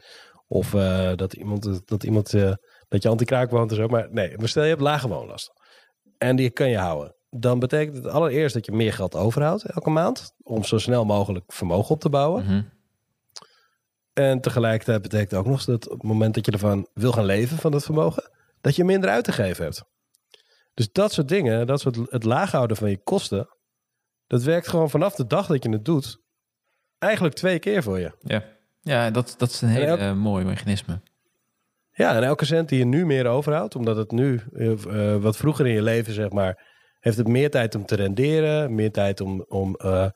[0.51, 2.53] Of uh, dat iemand, dat, iemand uh,
[2.87, 3.87] dat je anti-kraak woont en zo.
[3.87, 5.51] Maar nee, maar stel je hebt lage woonlast.
[6.17, 7.15] En die kan je houden.
[7.29, 10.33] Dan betekent het allereerst dat je meer geld overhoudt elke maand.
[10.43, 12.43] Om zo snel mogelijk vermogen op te bouwen.
[12.43, 12.69] Mm -hmm.
[14.13, 17.57] En tegelijkertijd betekent ook nog dat op het moment dat je ervan wil gaan leven,
[17.57, 19.83] van dat vermogen, dat je minder uit te geven hebt.
[20.73, 23.47] Dus dat soort dingen, dat soort het laag houden van je kosten,
[24.27, 26.21] dat werkt gewoon vanaf de dag dat je het doet,
[26.97, 28.11] eigenlijk twee keer voor je.
[28.19, 28.43] Ja,
[28.81, 31.01] ja dat, dat is een heel mooi mechanisme.
[31.93, 35.67] Ja, en elke cent die je nu meer overhoudt, omdat het nu, uh, wat vroeger
[35.67, 39.45] in je leven, zeg maar, heeft het meer tijd om te renderen, meer tijd om,
[39.47, 40.07] om, uh,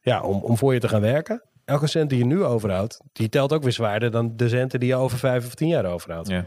[0.00, 1.48] ja, om, om voor je te gaan werken.
[1.64, 4.88] Elke cent die je nu overhoudt, die telt ook weer zwaarder dan de centen die
[4.88, 6.28] je over vijf of tien jaar overhoudt.
[6.28, 6.46] Ja,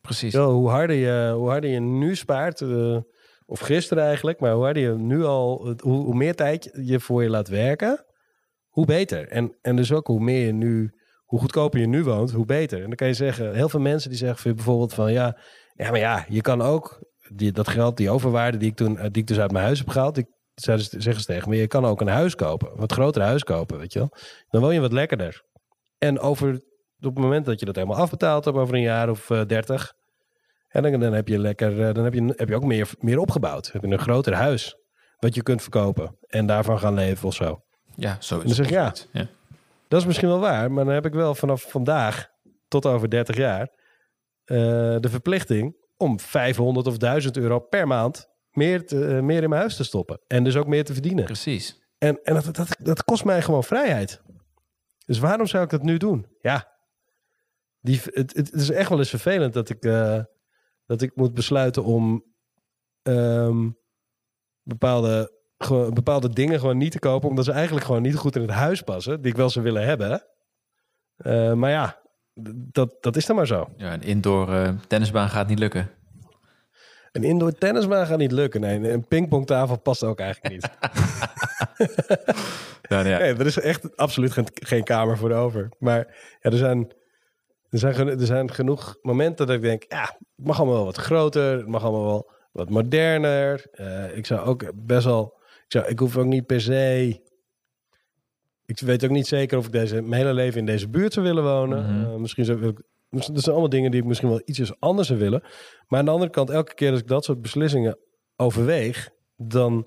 [0.00, 0.34] precies.
[0.34, 2.98] Hoe, harder je, hoe harder je nu spaart, uh,
[3.46, 7.22] of gisteren eigenlijk, maar hoe harder je nu al, hoe, hoe meer tijd je voor
[7.22, 8.04] je laat werken,
[8.70, 9.28] hoe beter.
[9.28, 10.94] En, en dus ook hoe meer je nu
[11.30, 12.78] hoe goedkoper je nu woont, hoe beter.
[12.78, 15.38] En dan kan je zeggen, heel veel mensen die zeggen bijvoorbeeld van ja,
[15.74, 16.98] ja, maar ja, je kan ook
[17.32, 19.78] die, dat geld, die overwaarde die ik toen, eh, die ik dus uit mijn huis
[19.78, 22.92] heb gehaald, die zeggen ze tegen me, je kan ook een huis kopen, een wat
[22.92, 24.14] groter huis kopen, weet je wel.
[24.48, 25.42] Dan woon je wat lekkerder.
[25.98, 26.54] En over,
[27.00, 29.92] op het moment dat je dat helemaal afbetaald hebt, over een jaar of uh, dertig,
[30.68, 33.18] en dan, dan heb je lekker, uh, dan heb je, heb je ook meer, meer
[33.18, 33.72] opgebouwd.
[33.72, 34.76] Heb je een groter huis
[35.18, 37.62] wat je kunt verkopen en daarvan gaan leven of zo.
[37.94, 39.28] Ja, zo is dan zeg ja, ja,
[39.88, 42.28] dat is misschien wel waar, maar dan heb ik wel vanaf vandaag
[42.68, 43.68] tot over 30 jaar
[44.50, 44.56] uh,
[45.00, 49.60] de verplichting om 500 of 1000 euro per maand meer, te, uh, meer in mijn
[49.60, 50.20] huis te stoppen.
[50.26, 51.24] En dus ook meer te verdienen.
[51.24, 51.80] Precies.
[51.98, 54.22] En, en dat, dat, dat kost mij gewoon vrijheid.
[55.06, 56.26] Dus waarom zou ik dat nu doen?
[56.40, 56.78] Ja,
[57.80, 60.22] die, het, het is echt wel eens vervelend dat ik, uh,
[60.86, 62.24] dat ik moet besluiten om
[63.02, 63.78] um,
[64.62, 68.42] bepaalde gewoon bepaalde dingen gewoon niet te kopen, omdat ze eigenlijk gewoon niet goed in
[68.42, 70.24] het huis passen, die ik wel zou willen hebben.
[71.16, 72.00] Uh, maar ja,
[72.72, 73.68] dat, dat is dan maar zo.
[73.76, 75.90] Ja, een indoor uh, tennisbaan gaat niet lukken.
[77.12, 78.60] Een indoor tennisbaan gaat niet lukken.
[78.60, 80.70] Nee, een pingpongtafel past ook eigenlijk niet.
[82.88, 83.18] ja, ja.
[83.18, 85.68] Nee, er is echt absoluut geen, geen kamer voor over.
[85.78, 85.98] Maar
[86.40, 86.92] ja, er zijn,
[87.68, 90.96] er, zijn, er zijn genoeg momenten dat ik denk, ja, het mag allemaal wel wat
[90.96, 91.56] groter.
[91.56, 93.66] Het mag allemaal wel wat moderner.
[93.72, 95.38] Uh, ik zou ook best wel
[95.74, 97.20] ik, ik hoef ook niet per se.
[98.64, 101.26] Ik weet ook niet zeker of ik deze, mijn hele leven in deze buurt zou
[101.26, 101.82] willen wonen.
[101.82, 102.12] Mm -hmm.
[102.12, 102.82] uh, misschien zou ik.
[103.10, 105.42] Dat zijn allemaal dingen die ik misschien wel iets anders zou willen.
[105.86, 107.98] Maar aan de andere kant, elke keer als ik dat soort beslissingen
[108.36, 109.86] overweeg, dan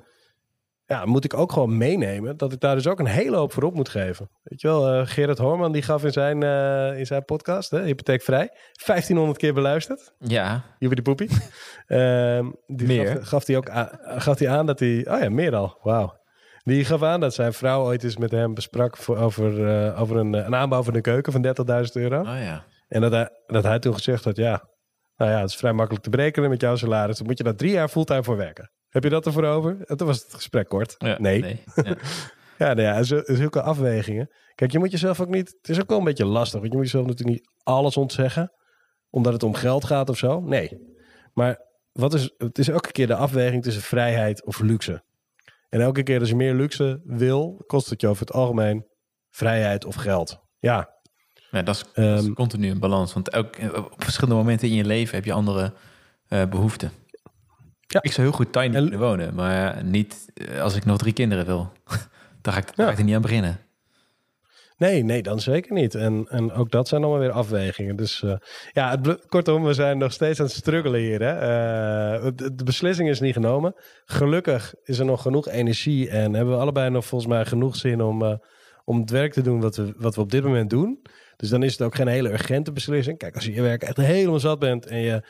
[0.85, 3.63] ja, moet ik ook gewoon meenemen dat ik daar dus ook een hele hoop voor
[3.63, 4.29] op moet geven.
[4.43, 7.83] Weet je wel, uh, Gerard Horman die gaf in zijn, uh, in zijn podcast, hè,
[7.83, 8.49] Hypotheekvrij,
[8.85, 10.13] 1500 keer beluisterd.
[10.17, 10.63] Ja.
[10.79, 11.29] Jullie de poepie.
[11.87, 13.25] uh, die meer.
[13.25, 16.21] Gaf, hij ook aan, gaf hij aan dat hij, oh ja, meer al, wauw.
[16.63, 20.17] Die gaf aan dat zijn vrouw ooit eens met hem besprak voor, over, uh, over
[20.17, 21.53] een, een aanbouw van een keuken van 30.000
[21.93, 22.19] euro.
[22.19, 22.63] Oh ja.
[22.87, 24.69] En dat hij, dat hij toen gezegd had, ja,
[25.15, 27.17] nou ja, het is vrij makkelijk te berekenen met jouw salaris.
[27.17, 28.71] Dan moet je daar drie jaar fulltime voor werken.
[28.93, 29.77] Heb je dat ervoor over?
[29.85, 30.95] En toen was het gesprek kort.
[30.97, 31.41] Ja, nee.
[31.41, 31.61] nee.
[32.57, 33.03] Ja, ja, nou ja,
[33.35, 34.29] zulke afwegingen.
[34.55, 35.55] Kijk, je moet jezelf ook niet...
[35.61, 38.51] Het is ook wel een beetje lastig, want je moet jezelf natuurlijk niet alles ontzeggen.
[39.09, 40.39] Omdat het om geld gaat of zo.
[40.39, 40.95] Nee.
[41.33, 45.03] Maar wat is, het is elke keer de afweging tussen vrijheid of luxe.
[45.69, 48.85] En elke keer als je meer luxe wil, kost het je over het algemeen
[49.29, 50.39] vrijheid of geld.
[50.59, 50.89] Ja.
[51.51, 53.13] ja dat, is, dat is Ehm, continu een balans.
[53.13, 55.73] Want elk, op verschillende momenten in je leven heb je andere
[56.29, 56.91] uh, behoeften.
[57.87, 58.01] Ja.
[58.01, 61.13] Ik zou heel goed tiny En- kunnen wonen, maar niet eh, als ik nog drie
[61.13, 61.71] kinderen wil.
[62.41, 62.85] Daar ga ik, daar Ja.
[62.85, 63.59] ga ik er niet aan beginnen.
[64.77, 65.95] Nee, nee, dan zeker niet.
[65.95, 67.95] En, en ook dat zijn allemaal weer afwegingen.
[67.95, 68.35] Dus eh,
[68.71, 71.21] ja, het, kortom, we zijn nog steeds aan het struggelen hier.
[71.21, 71.31] Hè?
[71.33, 73.75] Eh, de, de beslissing is niet genomen.
[74.05, 78.01] Gelukkig is er nog genoeg energie en hebben we allebei nog volgens mij genoeg zin
[78.01, 78.39] om,
[78.85, 81.01] om het werk te doen wat we, wat we op dit moment doen.
[81.35, 83.17] Dus dan is het ook geen hele urgente beslissing.
[83.17, 85.23] Kijk, als je je werk echt helemaal zat bent en je,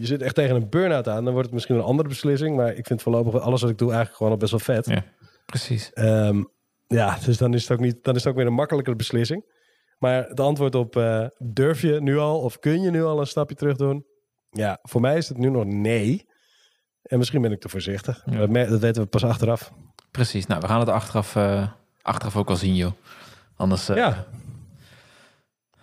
[0.00, 2.56] je zit echt tegen een burn-out aan, dan wordt het misschien een andere beslissing.
[2.56, 4.86] Maar ik vind voorlopig alles wat ik doe eigenlijk gewoon al best wel vet.
[4.86, 5.04] Ja.
[5.46, 5.92] Precies.
[5.92, 6.42] Ehm,
[6.86, 9.44] ja, dus dan is, het ook niet, dan is het ook weer een makkelijkere beslissing.
[9.98, 13.26] Maar het antwoord op eh, durf je nu al of kun je nu al een
[13.26, 14.06] stapje terug doen?
[14.50, 16.26] Ja, voor mij is het nu nog nee.
[17.02, 18.22] En misschien ben ik te voorzichtig.
[18.26, 18.46] Ja.
[18.46, 19.72] Dat, weten we pas achteraf.
[20.10, 20.46] Precies.
[20.46, 21.68] Nou, we gaan het achteraf, eh,
[22.02, 22.92] achteraf ook al zien, joh.
[23.56, 23.88] Anders...
[23.88, 24.26] eh, ja.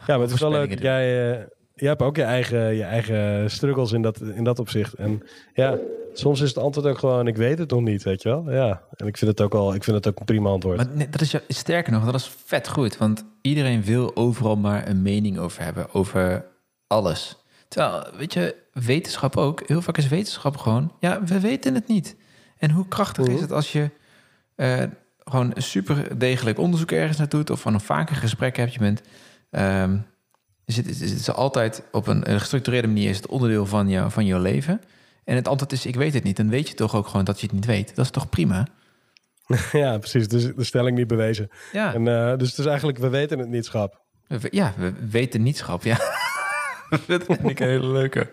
[0.07, 0.79] Ja, maar het is wel leuk.
[0.79, 1.47] Jij,
[1.81, 4.93] jij hebt ook je eigen, je eigen struggles in dat, in dat opzicht.
[4.93, 5.77] En ja,
[6.13, 8.51] soms is het antwoord ook gewoon, ik weet het nog niet, weet je wel.
[8.51, 10.77] Ja, en ik vind het ook al, ik vind het ook een prima antwoord.
[10.77, 12.97] Maar nee, dat is sterker nog, dat is vet goed.
[12.97, 15.93] Want iedereen wil overal maar een mening over hebben.
[15.93, 16.45] Over
[16.87, 17.35] alles.
[17.67, 19.67] Terwijl, weet je, wetenschap ook.
[19.67, 20.91] Heel vaak is wetenschap gewoon...
[20.99, 22.15] Ja, we weten het niet.
[22.57, 23.35] En hoe krachtig Mhm.
[23.35, 23.89] is het als je...
[24.55, 24.83] eh,
[25.23, 27.49] gewoon super degelijk onderzoek ergens naar doet...
[27.49, 28.73] of van een vaker gesprek hebt.
[28.73, 29.01] Je bent...
[30.71, 33.09] zit, het is altijd op een, een gestructureerde manier...
[33.09, 34.81] is het onderdeel van, jou, van jouw leven.
[35.23, 36.37] En het antwoord is, ik weet het niet.
[36.37, 37.95] Dan weet je toch ook gewoon dat je het niet weet.
[37.95, 38.67] Dat is toch prima?
[39.71, 40.27] ja, precies.
[40.27, 41.49] Dus de stelling niet bewezen.
[41.71, 44.01] Ja, En, eh, dus het is eigenlijk, we weten het niet, schap.
[44.51, 45.83] ja we weten nietschap.
[45.83, 45.97] Ja,
[47.07, 48.29] dat vind ik een hele leuke.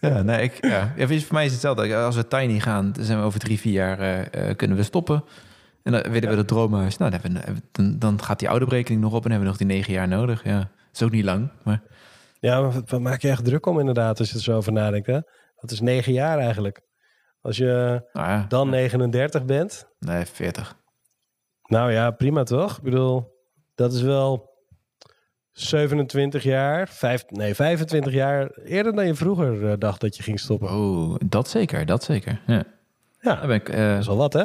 [0.00, 0.92] Ja, nee, ik, ja.
[0.96, 1.96] ja, voor mij is het hetzelfde.
[1.96, 4.82] Als we tiny gaan, dan zijn we over drie, vier jaar eh, eh, kunnen we
[4.82, 5.24] stoppen.
[5.82, 6.96] En dan willen we het droomhuis.
[6.96, 9.68] Nou, dan, we- dan, dan gaat die oude berekening nog op en hebben we nog
[9.68, 10.44] die negen jaar nodig.
[10.44, 10.68] Ja, dat
[11.00, 11.82] is ook niet lang, maar
[12.40, 15.06] Ja, maar wat, maak je echt druk om inderdaad, als je er zo over nadenkt.
[15.06, 15.20] Hè?
[15.60, 16.80] Dat is negen jaar eigenlijk.
[17.40, 20.76] Als je nou ja, dan 39 bent, nee, 40.
[21.62, 22.76] nou ja, prima toch?
[22.76, 23.36] Ik bedoel,
[23.74, 24.56] dat is wel
[25.52, 30.40] 27 jaar, vijf, nee, 25 jaar eerder dan je vroeger eh, dacht dat je ging
[30.40, 30.70] stoppen.
[30.70, 32.40] Oh, dat zeker, dat zeker.
[32.46, 32.64] Ja,
[33.20, 33.68] Ja, ben ik.
[33.68, 34.44] eh, dat is al wat, hè?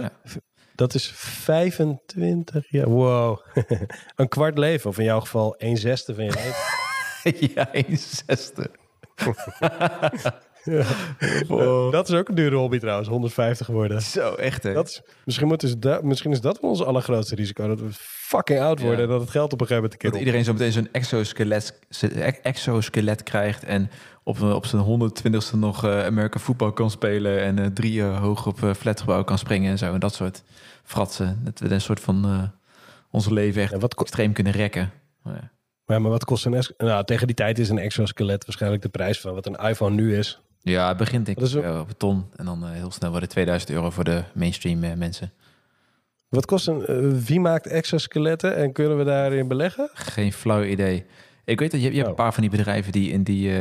[0.76, 2.90] Dat is 25 jaar.
[2.90, 3.40] Wow.
[4.16, 7.52] een kwart leven, of in jouw geval een zesde van je leven.
[7.56, 8.72] ja, een zesde.
[10.64, 14.02] Eh, Dat is ook een dure hobby trouwens, 150 geworden.
[14.02, 14.74] Zo, echt hè?
[14.74, 17.68] Dat is, misschien, moeten ze da- misschien is dat wel ons allergrootste risico.
[17.68, 19.04] Dat we fucking oud worden Ja.
[19.04, 21.80] en dat het geld op een gegeven moment Dat iedereen zo meteen zo'n exoskelet,
[22.42, 23.90] exoskelet krijgt en
[24.24, 28.46] op, op zijn 120ste nog eh American voetbal kan spelen en eh, drie eh, hoog
[28.48, 29.94] op flatgebouw kan springen en zo.
[29.94, 30.44] En dat soort
[30.84, 31.42] fratsen.
[31.44, 32.52] Dat we een soort van
[33.12, 34.92] ons leven echt Ja, wat extreem kunnen rekken.
[35.24, 35.52] Maar ja.
[35.86, 36.64] Maar, maar wat kost een...
[36.78, 40.18] Nou, tegen die tijd is een exoskelet waarschijnlijk de prijs van wat een iPhone nu
[40.18, 40.42] is.
[40.66, 43.12] Ja, het begint denk ik ook- eh, op een ton en dan eh, heel snel
[43.12, 45.32] worden 2000 euro voor de mainstream eh, mensen.
[46.30, 47.22] Wat kost een...
[47.24, 49.90] wie maakt exoskeletten en kunnen we daarin beleggen?
[49.94, 51.06] Geen flauw idee.
[51.46, 52.10] Ik weet dat je, je hebt Oh.
[52.10, 53.52] een paar van die bedrijven die in die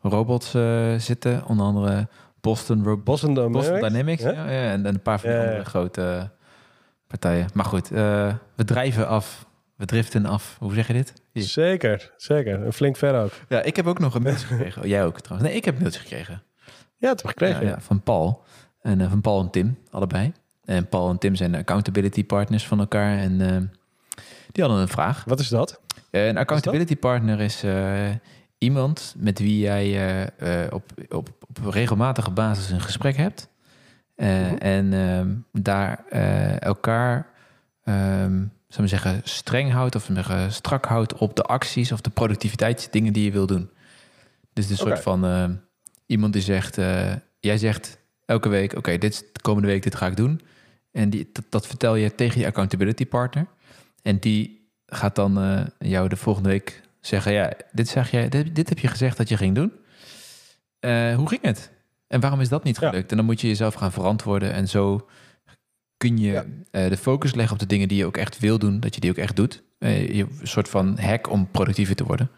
[0.00, 0.50] robots
[0.96, 1.46] zitten.
[1.46, 2.08] Onder andere
[2.40, 3.68] Boston, Ro Boston Dynamics.
[3.68, 4.22] Boston Dynamics.
[4.22, 4.30] Ja?
[4.30, 4.50] Ja?
[4.50, 5.40] Ja, en, en een paar van ja.
[5.44, 6.30] andere grote
[7.06, 7.48] partijen.
[7.54, 9.46] Maar goed, we drijven af.
[9.76, 10.56] We driften af.
[10.58, 11.12] Hoe zeg je dit?
[11.32, 11.42] Hier.
[11.42, 12.66] Zeker, zeker.
[12.66, 13.32] Een flink ver ook.
[13.48, 14.82] Ja, ik heb ook nog een mailtje gekregen.
[14.82, 15.48] Oh, jij ook trouwens.
[15.50, 16.42] Nee, ik heb een mailtje gekregen.
[16.96, 17.66] Ja, het heb ik gekregen.
[17.66, 18.42] Ja, ja, van Paul.
[18.82, 20.32] En eh, van Paul en Tim, allebei.
[20.64, 23.18] En Paul en Tim zijn accountability partners van elkaar.
[23.18, 23.56] En eh,
[24.52, 25.24] die hadden een vraag.
[25.24, 25.80] Wat is dat?
[26.10, 28.08] Eh, Een accountability partner is eh,
[28.58, 29.84] iemand met wie jij
[30.38, 33.48] eh, eh, op, op, op regelmatige basis een gesprek hebt.
[34.14, 34.54] Eh, Mhm.
[34.56, 37.26] En ehm, daar eh, elkaar,
[37.84, 42.10] ehm zou ik zeggen, streng houdt of zeggen, strak houdt op de acties of de
[42.10, 43.70] productiviteitsdingen die je wil doen.
[44.52, 45.44] Dus de soort van eh,
[46.06, 49.94] iemand die zegt, eh, jij zegt elke week, oké, dit is de komende week, dit
[49.94, 50.40] ga ik doen.
[50.92, 53.46] En die, dat, dat vertel je tegen je accountability partner.
[54.02, 58.54] En die gaat dan eh, jou de volgende week zeggen: Ja, dit, zeg jij, dit,
[58.54, 59.72] dit heb je gezegd dat je ging doen.
[61.16, 61.70] Hoe ging het?
[62.06, 62.88] En waarom is dat niet Ja.
[62.88, 63.10] gelukt?
[63.10, 64.52] En dan moet je jezelf gaan verantwoorden.
[64.52, 65.08] En zo
[66.00, 66.44] kun je Ja.
[66.70, 69.00] eh, de focus leggen op de dingen die je ook echt wil doen, dat je
[69.00, 69.62] die ook echt doet.
[69.78, 72.30] Eh, je, een soort van hack om productiever te worden.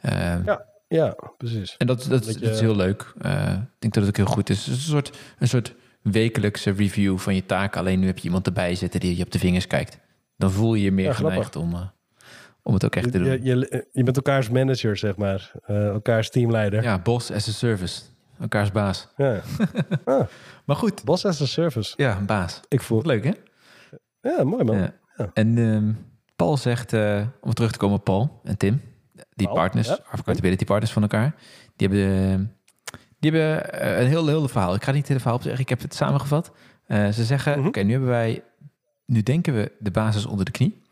[0.00, 0.64] Eh, Ja.
[0.88, 1.74] Ja, precies.
[1.76, 3.12] en dat, dat, Dat is- je- dat is heel leuk.
[3.16, 3.24] Ik
[3.78, 4.58] denk dat het ook heel goed is.
[4.66, 7.80] Het is een soort, een soort wekelijkse review van je taken.
[7.80, 9.98] Alleen nu heb je iemand erbij zitten die je op de vingers kijkt.
[10.36, 11.90] Dan voel je je meer Ja, geneigd om,
[12.62, 13.26] om het ook echt te doen.
[13.28, 15.52] Je, je, je bent elkaars manager, zeg maar.
[15.66, 16.82] Elkaars teamleider.
[16.82, 18.00] Ja, boss as a service.
[18.40, 19.08] Elkaars baas.
[19.16, 19.40] Ja.
[20.04, 20.26] Ah,
[20.64, 21.04] Maar goed.
[21.04, 21.94] boss as a service.
[21.96, 22.60] Ja, een baas.
[22.68, 23.02] Ik voel...
[23.02, 23.32] Leuk, hè?
[24.20, 24.76] Ja, mooi man.
[24.76, 24.94] Ja.
[25.16, 25.30] Ja.
[25.34, 25.92] En ehm,
[26.36, 28.80] Paul zegt, eh, om terug te komen Paul en Tim,
[29.30, 29.98] die Paul, partners, ja.
[30.10, 31.34] accountability partners van elkaar,
[31.76, 32.38] die hebben, eh,
[33.18, 34.74] die hebben eh, een heel, heel verhaal.
[34.74, 36.50] Ik ga niet het hele verhaal opzeggen, ik heb het samengevat.
[36.88, 37.66] Ze zeggen, Mhm.
[37.68, 38.44] oké, nu hebben wij,
[39.06, 40.82] nu denken we de basis onder de knie.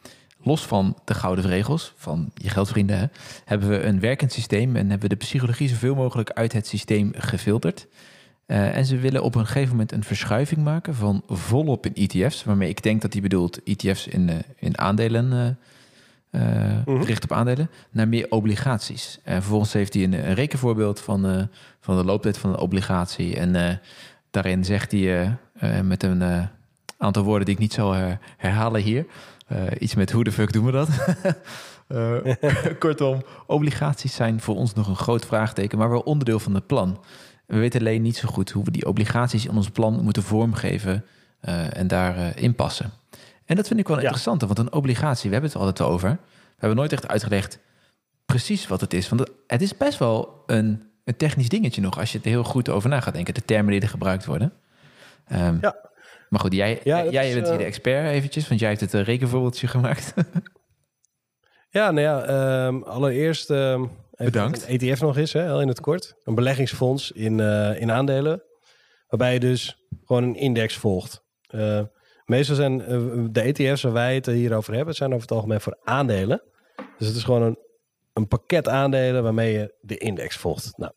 [0.42, 3.06] Los van de gouden regels van je geldvrienden, hè,
[3.44, 7.12] hebben we een werkend systeem en hebben we de psychologie zoveel mogelijk uit het systeem
[7.16, 7.86] gefilterd.
[8.46, 12.44] Eh, en ze willen op een gegeven moment een verschuiving maken van volop in ETF's,
[12.44, 15.58] waarmee ik denk dat hij bedoelt ETF's in, eh, in aandelen,
[16.30, 17.00] Mhm.
[17.00, 19.18] gericht op aandelen, naar meer obligaties.
[19.24, 21.48] En vervolgens heeft hij een, een rekenvoorbeeld van,
[21.80, 23.36] van de looptijd van een obligatie.
[23.36, 23.80] En
[24.30, 25.36] daarin zegt hij
[25.82, 26.48] met een
[27.02, 29.06] aantal woorden die ik niet zal her- herhalen hier.
[29.46, 30.88] eh, iets met hoe de fuck doen we dat?
[31.88, 32.16] Eh,
[32.78, 37.00] kortom, obligaties zijn voor ons nog een groot vraagteken, maar wel onderdeel van het plan.
[37.46, 41.04] We weten alleen niet zo goed hoe we die obligaties in ons plan moeten vormgeven
[41.40, 42.90] eh, en daarin inpassen.
[43.44, 44.02] En dat vind ik wel Ja.
[44.02, 46.10] interessante, want een obligatie, we hebben het altijd over.
[46.10, 46.18] We
[46.58, 47.58] hebben nooit echt uitgelegd
[48.26, 49.08] precies wat het is.
[49.08, 52.44] Want het- het is best wel een, een technisch dingetje nog, als je er heel
[52.44, 53.34] goed over na gaat denken.
[53.34, 54.52] De termen die er gebruikt worden.
[55.26, 55.74] Ehm, Ja.
[56.32, 58.80] Maar goed, jij, Ja, jij is, bent hier de eh, expert eventjes, want jij hebt
[58.80, 60.14] het een rekenvoorbeeldje gemaakt.
[61.68, 64.68] Ja, nou ja, ehm, allereerst ehm, even Bedankt.
[64.68, 66.14] een ETF nog is, hè, heel in het kort.
[66.24, 68.42] Een beleggingsfonds in, eh, in aandelen,
[69.08, 71.22] waarbij je dus gewoon een index volgt.
[71.46, 71.80] Eh,
[72.24, 75.60] meestal zijn eh, de ETF's waar wij het hier over hebben, zijn over het algemeen
[75.60, 76.42] voor aandelen.
[76.98, 77.58] Dus het is gewoon een,
[78.12, 80.72] een pakket aandelen waarmee je de index volgt.
[80.76, 80.92] Nou,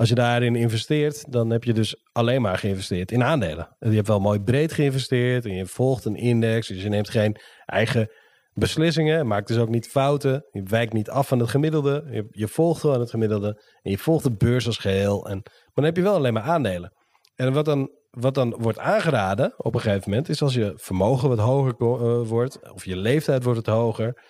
[0.00, 3.76] Als je daarin investeert, dan heb je dus alleen maar geïnvesteerd in aandelen.
[3.78, 6.68] Je hebt wel mooi breed geïnvesteerd en je volgt een index.
[6.68, 7.36] Dus je neemt geen
[7.66, 8.10] eigen
[8.52, 10.46] beslissingen, maakt dus ook niet fouten.
[10.50, 12.04] Je wijkt niet af van het gemiddelde.
[12.10, 15.26] Je, je volgt gewoon het gemiddelde en je volgt de beurs als geheel.
[15.28, 16.92] En, maar dan heb je wel alleen maar aandelen.
[17.34, 21.28] En wat dan, wat dan wordt aangeraden op een gegeven moment, is als je vermogen
[21.28, 24.22] wat hoger uh, wordt, of je leeftijd wordt het hoger,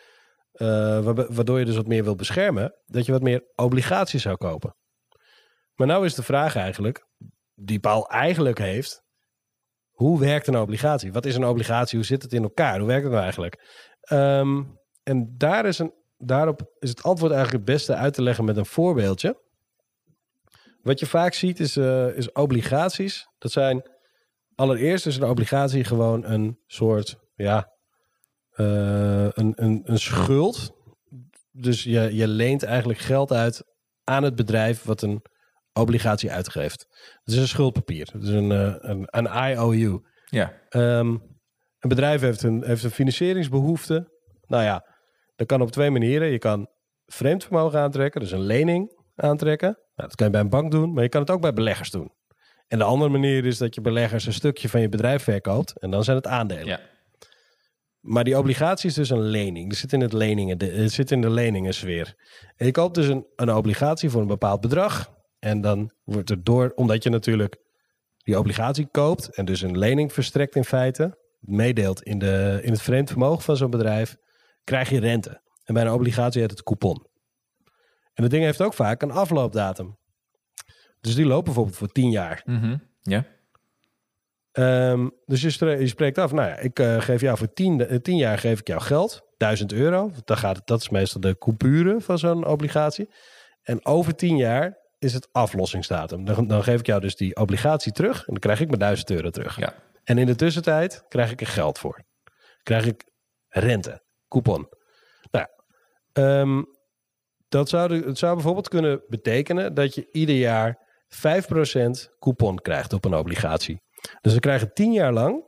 [0.52, 0.68] uh,
[1.28, 4.74] waardoor je dus wat meer wilt beschermen, dat je wat meer obligaties zou kopen.
[5.80, 7.06] Maar nou is de vraag eigenlijk,
[7.54, 9.02] die Paul eigenlijk heeft,
[9.90, 11.12] hoe werkt een obligatie?
[11.12, 11.98] Wat is een obligatie?
[11.98, 12.78] Hoe zit het in elkaar?
[12.78, 13.86] Hoe werkt het nou eigenlijk?
[14.12, 18.44] Um, en daar is een, daarop is het antwoord eigenlijk het beste uit te leggen
[18.44, 19.42] met een voorbeeldje.
[20.82, 23.28] Wat je vaak ziet is, uh, is obligaties.
[23.38, 23.90] Dat zijn
[24.54, 27.72] allereerst is een obligatie gewoon een soort, ja,
[28.56, 30.72] uh, een, een, een schuld.
[31.50, 33.64] Dus je, je leent eigenlijk geld uit
[34.04, 35.22] aan het bedrijf wat een
[35.72, 36.86] obligatie uitgeeft.
[37.24, 38.08] Het is een schuldpapier.
[38.12, 40.02] Het is een, uh, een, een IOU.
[40.24, 40.52] Ja.
[40.70, 41.22] Um,
[41.78, 44.18] een bedrijf heeft een, heeft een financieringsbehoefte.
[44.46, 44.86] Nou ja,
[45.36, 46.28] dat kan op twee manieren.
[46.28, 46.68] Je kan
[47.06, 49.68] vreemd vermogen aantrekken, dus een lening aantrekken.
[49.68, 51.90] Nou, dat kan je bij een bank doen, maar je kan het ook bij beleggers
[51.90, 52.12] doen.
[52.66, 55.90] En de andere manier is dat je beleggers een stukje van je bedrijf verkoopt en
[55.90, 56.66] dan zijn het aandelen.
[56.66, 56.80] Ja.
[58.00, 59.68] Maar die obligatie is dus een lening.
[59.68, 62.14] Dat zit in, het leningen, het zit in de leningensfeer.
[62.56, 65.10] En je koopt dus een, een obligatie voor een bepaald bedrag.
[65.40, 67.56] En dan wordt er door, omdat je natuurlijk
[68.16, 72.82] die obligatie koopt en dus een lening verstrekt in feite, meedeelt in, de, in het
[72.82, 74.16] vreemd vermogen van zo'n bedrijf,
[74.64, 75.42] krijg je rente.
[75.64, 77.06] En bij een obligatie heet het coupon.
[78.14, 79.98] En dat ding heeft ook vaak een afloopdatum.
[81.00, 82.42] Dus die loopt bijvoorbeeld voor 10 jaar.
[82.44, 83.26] Mm Ja.
[84.52, 88.02] Um, dus je, spreekt, je, spreekt af, nou ja, ik uh, geef jou voor 10,
[88.02, 90.10] 10 jaar geef ik jou geld, 1000 euro.
[90.24, 93.10] Dan gaat het, dat is meestal de coupure van zo'n obligatie.
[93.62, 96.24] En over 10 jaar is het aflossingsdatum.
[96.24, 99.10] Dan, dan geef ik jou dus die obligatie terug en dan krijg ik mijn 1000
[99.10, 99.58] euro terug.
[99.58, 99.74] Ja.
[100.04, 102.02] En in de tussentijd krijg ik er geld voor.
[102.62, 103.04] Krijg ik
[103.48, 104.68] rente, coupon.
[105.30, 105.46] Nou,
[106.12, 106.66] um,
[107.48, 113.04] dat zou, het zou bijvoorbeeld kunnen betekenen dat je ieder jaar 5% coupon krijgt op
[113.04, 113.82] een obligatie.
[114.20, 115.44] Dus we krijgen 10 jaar lang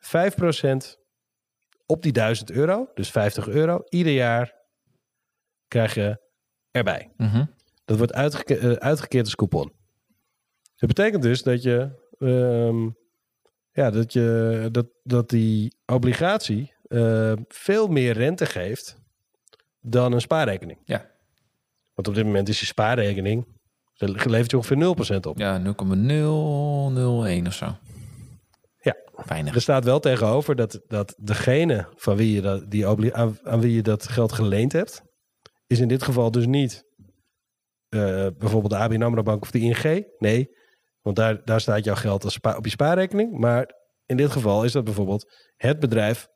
[0.00, 1.02] 5%
[1.86, 4.54] op die 1000 euro, dus 50 euro, ieder jaar
[5.68, 6.20] krijg je
[6.70, 7.12] erbij.
[7.16, 7.53] Mm -hmm.
[7.84, 9.72] Dat wordt uitgeke uh, uitgekeerd als coupon.
[10.76, 12.96] Dat betekent dus dat je, um,
[13.72, 18.96] ja, dat, je dat, dat die obligatie uh, veel meer rente geeft
[19.80, 20.78] dan een spaarrekening.
[20.84, 21.10] Ja.
[21.94, 23.46] Want op dit moment is je spaarrekening,
[23.96, 25.38] levert je ongeveer 0% op.
[25.38, 27.76] Ja, 0,001 of zo.
[28.80, 29.54] Ja, Weinig.
[29.54, 33.74] er staat wel tegenover dat, dat degene van wie je dat, die aan, aan wie
[33.74, 35.02] je dat geld geleend hebt,
[35.66, 36.84] is in dit geval dus niet
[37.94, 40.06] uh, bijvoorbeeld de ABN AMRO Bank of de ING.
[40.18, 40.56] Nee,
[41.00, 43.38] want daar, daar staat jouw geld als op je spaarrekening.
[43.38, 43.74] Maar
[44.06, 46.28] in dit geval is dat bijvoorbeeld het bedrijf,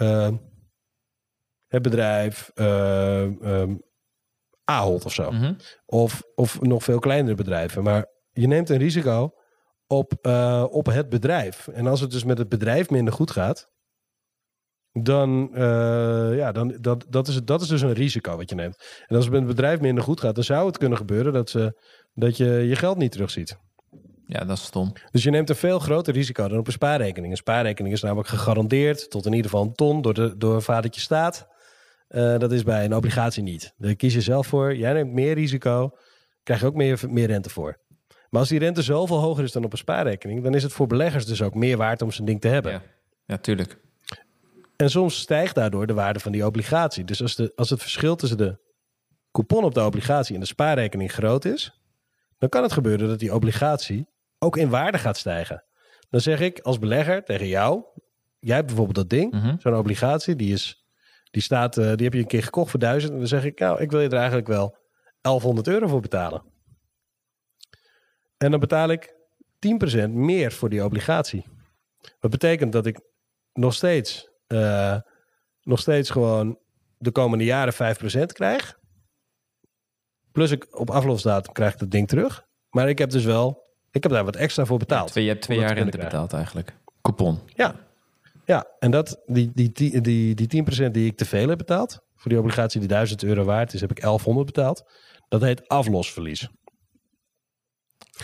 [0.00, 0.32] uh,
[1.66, 3.82] het bedrijf um,
[4.64, 5.30] Ahold of zo.
[5.30, 5.56] Mm -hmm.
[5.86, 7.82] of, of nog veel kleinere bedrijven.
[7.82, 9.34] Maar je neemt een risico
[9.86, 11.68] op, uh, op het bedrijf.
[11.68, 13.72] En als het dus met het bedrijf minder goed gaat,
[15.02, 19.04] dan, uh, ja, dan dat, dat, is, dat is dus een risico wat je neemt.
[19.06, 21.50] En als het met het bedrijf minder goed gaat, dan zou het kunnen gebeuren dat,
[21.50, 21.80] ze,
[22.14, 23.58] dat je je geld niet terugziet.
[24.26, 24.92] Ja, dat is stom.
[25.10, 27.32] Dus je neemt een veel groter risico dan op een spaarrekening.
[27.32, 31.00] Een spaarrekening is namelijk gegarandeerd tot in ieder geval een ton door, de, door vadertje
[31.00, 31.48] staat.
[32.08, 33.74] Uh, dat is bij een obligatie niet.
[33.76, 34.76] Daar kies je zelf voor.
[34.76, 35.90] Jij neemt meer risico,
[36.42, 37.78] krijg je ook meer, meer rente voor.
[38.30, 40.86] Maar als die rente zoveel hoger is dan op een spaarrekening, dan is het voor
[40.86, 42.72] beleggers dus ook meer waard om zijn ding te hebben.
[42.72, 42.82] Ja,
[43.26, 43.80] ja tuurlijk.
[44.76, 47.04] En soms stijgt daardoor de waarde van die obligatie.
[47.04, 48.58] Dus als, de, als het verschil tussen de
[49.30, 51.80] coupon op de obligatie en de spaarrekening groot is,
[52.38, 54.06] dan kan het gebeuren dat die obligatie
[54.38, 55.64] ook in waarde gaat stijgen.
[56.10, 57.84] Dan zeg ik als belegger tegen jou,
[58.38, 59.60] jij hebt bijvoorbeeld dat ding, mm -hmm.
[59.60, 60.84] zo'n obligatie, die is
[61.34, 63.12] die staat, uh, die heb je een keer gekocht voor 1000.
[63.12, 64.76] En dan zeg ik, nou, ik wil je er eigenlijk wel
[65.20, 66.42] 1100 euro voor betalen.
[68.36, 69.14] En dan betaal ik
[70.06, 71.44] 10% meer voor die obligatie.
[72.20, 73.00] Dat betekent dat ik
[73.52, 74.96] nog steeds, uh,
[75.62, 76.58] nog steeds gewoon
[76.98, 78.78] de komende jaren 5% krijg.
[80.32, 82.46] Plus ik op aflosdatum krijg ik dat ding terug.
[82.70, 85.10] Maar ik heb dus wel, ik heb daar wat extra voor betaald.
[85.10, 86.76] Twee, je hebt twee jaar rente betaald eigenlijk.
[87.00, 87.40] Coupon.
[87.46, 87.74] Ja,
[88.44, 92.00] ja, en dat, die, die, die, die, die 10% die ik te veel heb betaald,
[92.16, 94.84] voor die obligatie die 1000 euro waard is, heb ik 1100 betaald.
[95.28, 96.48] Dat heet aflosverlies.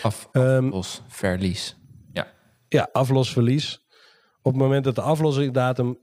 [0.02, 1.76] Af, aflosverlies.
[1.78, 2.26] Um, ja.
[2.68, 3.86] Ja, aflosverlies.
[4.42, 5.98] Op het moment dat de aflossingsdatum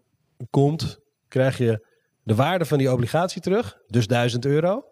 [0.50, 1.88] komt, krijg je
[2.24, 4.84] de waarde van die obligatie terug, dus 1000 euro.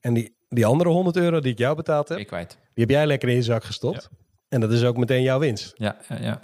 [0.00, 2.50] En die die andere 100 euro die ik jou betaald heb, Ik kwijt.
[2.50, 4.08] die heb jij lekker in je zak gestopt.
[4.48, 5.72] En dat is ook meteen jouw winst.
[5.74, 6.40] Ja, ja, ja.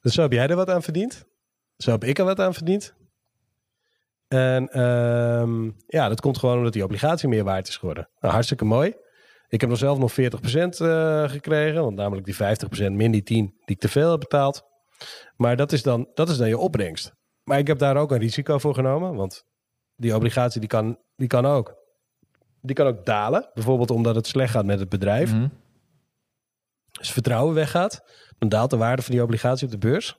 [0.00, 1.24] Dus zo heb jij er wat aan verdiend.
[1.76, 2.94] Zo heb ik er wat aan verdiend.
[4.28, 8.08] En ehm, ja, dat komt gewoon omdat die obligatie meer waard is geworden.
[8.20, 8.94] Nou, hartstikke mooi.
[9.48, 11.82] Ik heb nog zelf nog 40% eh, gekregen.
[11.82, 12.34] Want namelijk die
[12.90, 14.62] 50% min die 10 die ik te veel heb betaald.
[15.36, 17.12] Maar dat is, dan, dat is dan je opbrengst.
[17.44, 19.14] Maar ik heb daar ook een risico voor genomen.
[19.14, 19.44] Want
[19.96, 21.74] die obligatie die kan, die kan, ook,
[22.60, 23.50] die kan ook dalen.
[23.54, 25.32] Bijvoorbeeld omdat het slecht gaat met het bedrijf.
[25.32, 25.48] Mhm.
[26.98, 28.02] Als vertrouwen weggaat,
[28.38, 30.16] dan daalt de waarde van die obligatie op de beurs.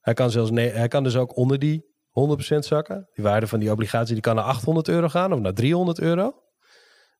[0.00, 3.08] Hij kan, zelfs nee, hij kan dus ook onder die 100% zakken.
[3.12, 6.34] Die waarde van die obligatie die kan naar 800 euro gaan of naar 300 euro.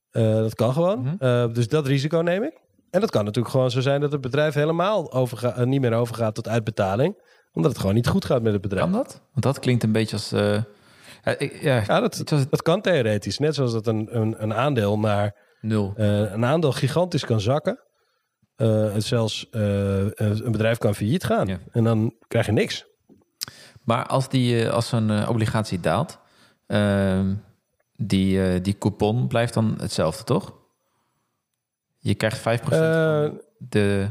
[0.09, 1.01] Eh, dat kan gewoon.
[1.01, 1.15] Mhm.
[1.19, 2.59] Eh, dus dat risico neem ik.
[2.89, 5.93] En dat kan natuurlijk gewoon zo zijn dat het bedrijf helemaal overga- eh, niet meer
[5.93, 7.15] overgaat tot uitbetaling.
[7.53, 8.83] Omdat het gewoon niet goed gaat met het bedrijf.
[8.83, 9.21] Kan dat?
[9.31, 10.31] Want dat klinkt een beetje als...
[10.31, 10.63] eh,
[11.23, 13.37] ja, ik- ja, Ja, dat, als dat kan theoretisch.
[13.39, 15.93] Net zoals dat een, een, een aandeel naar nul.
[15.97, 17.79] eh, een aandeel gigantisch kan zakken.
[18.55, 21.47] En zelfs een bedrijf kan failliet gaan.
[21.47, 21.57] Ja.
[21.71, 22.85] En dan krijg je niks.
[23.83, 26.19] Maar als, die, als zo'n obligatie daalt,
[26.67, 27.35] ehm,
[27.95, 30.53] die, die coupon blijft dan hetzelfde, toch?
[31.97, 34.09] Je krijgt 5% Eh, van de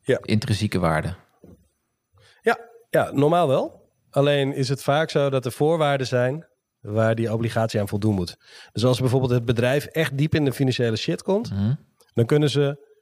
[0.00, 0.18] Ja.
[0.22, 1.14] intrinsieke waarde.
[2.94, 3.82] Ja, normaal wel.
[4.10, 6.46] Alleen is het vaak zo dat er voorwaarden zijn
[6.80, 8.36] waar die obligatie aan voldoen moet.
[8.72, 11.74] Dus als bijvoorbeeld het bedrijf echt diep in de financiële shit komt, Mhm.
[12.14, 12.92] dan kunnen ze.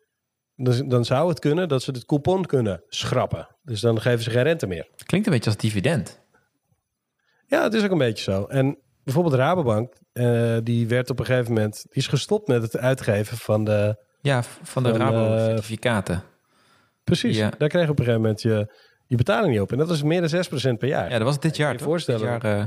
[0.56, 3.48] Dan, dan zou het kunnen dat ze het coupon kunnen schrappen.
[3.62, 4.88] Dus dan geven ze geen rente meer.
[5.06, 6.20] Klinkt een beetje als dividend.
[7.46, 8.44] Ja, het is ook een beetje zo.
[8.44, 12.76] En bijvoorbeeld Rabobank, eh, die werd op een gegeven moment, die is gestopt met het
[12.76, 13.96] uitgeven van de.
[14.20, 16.22] Ja, van de Van, Rabo-certificaten.
[17.04, 17.50] Precies, Ja.
[17.58, 18.74] daar kreeg je op een gegeven moment je,
[19.12, 19.72] je betaling niet op.
[19.72, 20.44] En dat is meer dan
[20.74, 21.10] 6% per jaar.
[21.10, 21.86] ja, dat was dit jaar, je toch?
[21.86, 22.32] voorstellen.
[22.32, 22.66] Dit jaar, eh,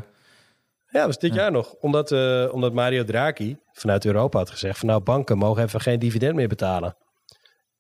[0.88, 1.42] Ja, dat is dit Ja.
[1.42, 1.74] jaar nog.
[1.74, 4.80] Omdat, eh, omdat Mario Draghi vanuit Europa had gezegd...
[4.80, 6.96] van nou, banken mogen even geen dividend meer betalen.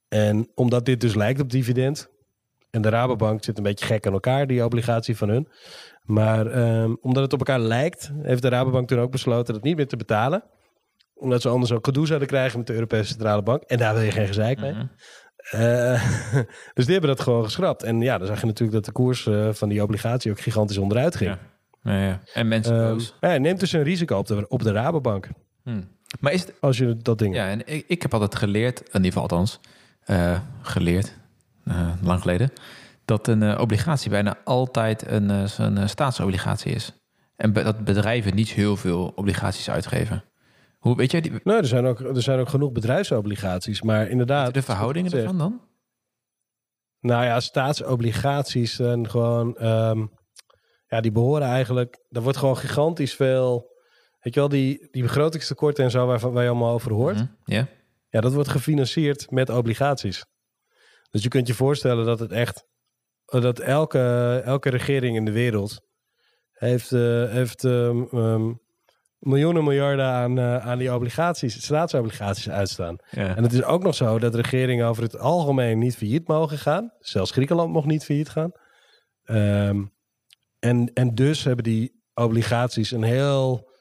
[0.08, 2.10] En omdat dit dus lijkt op dividend...
[2.72, 5.48] en de Rabobank zit een beetje gek aan elkaar, die obligatie van hun.
[6.04, 8.12] Maar ehm, omdat het op elkaar lijkt...
[8.22, 10.44] heeft de Rabobank toen ook besloten dat niet meer te betalen.
[11.14, 13.62] Omdat ze anders ook gedoe zouden krijgen met de Europese Centrale Bank.
[13.64, 14.72] En daar wil je geen gezeik mee.
[14.72, 14.86] mhm.
[16.74, 17.84] dus die hebben dat gewoon geschrapt.
[17.84, 20.78] En ja, dan zag je natuurlijk dat de koers eh, van die obligatie ook gigantisch
[20.78, 21.30] onderuit ging.
[21.30, 21.40] Ja.
[21.92, 22.20] Ja, ja.
[22.34, 22.80] En mensen
[23.22, 25.28] Ehm, ja, neemt dus een risico op de, op de Rabobank.
[25.64, 25.82] Hm.
[26.20, 27.36] Maar is het, Als je dat ding.
[27.36, 29.60] Ja, en ik, ik heb altijd geleerd, in ieder geval althans,
[30.04, 31.14] eh, geleerd,
[31.64, 32.52] eh, lang geleden,
[33.06, 36.92] dat een eh, obligatie bijna altijd een, eh, eh, staatsobligatie is.
[37.36, 40.24] En be- dat bedrijven niet heel veel obligaties uitgeven.
[40.86, 43.82] Hoe weet jij die, Nou, er zijn, ook, er zijn ook genoeg bedrijfsobligaties.
[43.82, 44.54] Maar inderdaad.
[44.54, 45.62] de verhoudingen ervan dan?
[47.00, 49.58] Nou ja, staatsobligaties zijn gewoon.
[49.58, 50.06] ehm,
[50.88, 52.00] ja, die behoren eigenlijk.
[52.10, 53.74] Er wordt gewoon gigantisch veel.
[54.20, 57.16] Weet je wel, die, die begrotingstekorten en zo waarvan waar je allemaal over hoort.
[57.16, 57.68] Mhm, Ja.
[58.10, 60.26] Ja, dat wordt gefinancierd met obligaties.
[61.10, 62.66] Dus je kunt je voorstellen dat het echt.
[63.26, 65.82] dat elke, elke regering in de wereld.
[66.52, 68.54] heeft, eh, heeft ehm, ehm,
[69.26, 72.96] miljoenen miljarden aan, eh, aan die obligaties, staatsobligaties uitstaan.
[73.12, 73.36] ja.
[73.36, 76.92] En het is ook nog zo dat regeringen over het algemeen niet failliet mogen gaan.
[77.00, 78.52] Zelfs Griekenland mocht niet failliet gaan.
[79.24, 79.84] Ehm,
[80.60, 83.72] en, en dus hebben die obligaties een heel,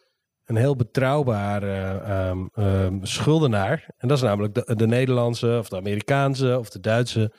[0.45, 3.89] een heel betrouwbare ehm, ehm, schuldenaar.
[3.97, 7.33] En dat is namelijk de, de Nederlandse of de Amerikaanse of de Duitse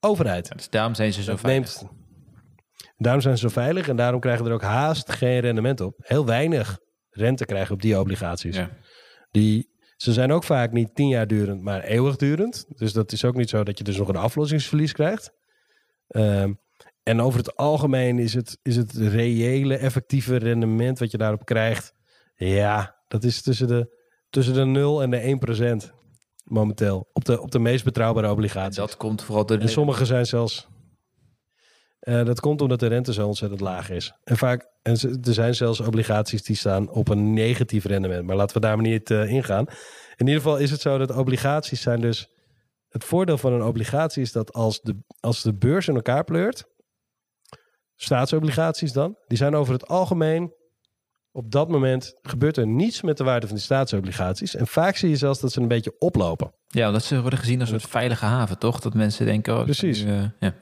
[0.00, 0.52] overheid.
[0.56, 1.80] Dus daarom zijn ze zo Dat veilig.
[1.80, 1.92] neemt-
[2.96, 5.94] daarom zijn ze zo veilig en daarom krijgen er ook haast geen rendement op.
[5.98, 6.78] Heel weinig
[7.10, 8.56] rente krijgen op die obligaties.
[8.56, 8.70] Ja.
[9.30, 12.64] Die, ze zijn ook vaak niet tien jaar durend, maar eeuwigdurend.
[12.68, 15.32] Dus dat is ook niet zo dat je dus nog een aflossingsverlies krijgt.
[16.06, 16.52] Ehm,
[17.02, 21.94] en over het algemeen is het, is het reële, effectieve rendement wat je daarop krijgt.
[22.36, 23.98] Ja, dat is tussen de,
[24.30, 25.92] tussen de 0 en de 1 procent
[26.44, 27.08] momenteel.
[27.12, 28.76] Op de, op de meest betrouwbare En obligaties.
[28.76, 29.62] dat komt vooral door de...
[29.62, 30.68] En sommige zijn zelfs.
[32.00, 34.12] Eh, dat komt omdat de rente zo ontzettend laag is.
[34.24, 34.92] En vaak, en
[35.22, 38.26] er zijn zelfs obligaties die staan op een negatief rendement.
[38.26, 39.66] Maar laten we daar maar niet eh, ingaan.
[40.16, 42.28] In ieder geval is het zo dat obligaties zijn dus.
[42.88, 46.64] Het voordeel van een obligatie is dat als de, als de beurs in elkaar pleurt.
[47.96, 49.16] Staatsobligaties dan.
[49.26, 50.52] Die zijn over het algemeen.
[51.32, 54.54] Op dat moment gebeurt er niets met de waarde van die staatsobligaties.
[54.54, 56.54] En vaak zie je zelfs dat ze een beetje oplopen.
[56.66, 58.80] Ja, omdat ze worden gezien als een soort veilige haven, toch?
[58.80, 59.58] Dat mensen denken...
[59.58, 60.04] Oh, Precies.
[60.04, 60.54] nu, eh, ja.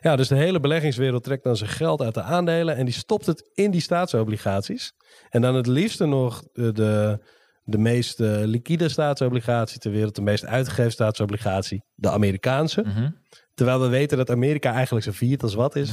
[0.00, 3.26] Ja, dus de hele beleggingswereld trekt dan zijn geld uit de aandelen en die stopt
[3.26, 4.92] het in die staatsobligaties.
[5.30, 7.18] En dan het liefste nog de,
[7.64, 12.82] de, meest eh, liquide staatsobligatie ter wereld, de meest uitgegeven staatsobligatie, de Amerikaanse.
[12.86, 13.10] Mhm.
[13.54, 15.90] Terwijl we weten dat Amerika eigenlijk zo viert als wat is,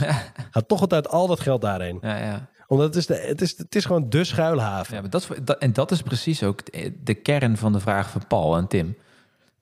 [0.51, 1.97] gaat toch altijd al dat geld daarheen.
[2.01, 2.51] ja, ja.
[2.67, 4.95] Omdat het is, de, het is, het is gewoon de schuilhaven.
[4.95, 6.61] Ja, maar dat, en dat is precies ook
[7.03, 8.97] de kern van de vraag van Paul en Tim.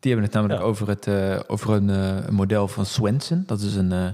[0.01, 0.65] Die hebben het namelijk Ja.
[0.67, 3.43] over, het, eh, over een, eh, een model van Swenson.
[3.45, 4.07] Dat is een, eh,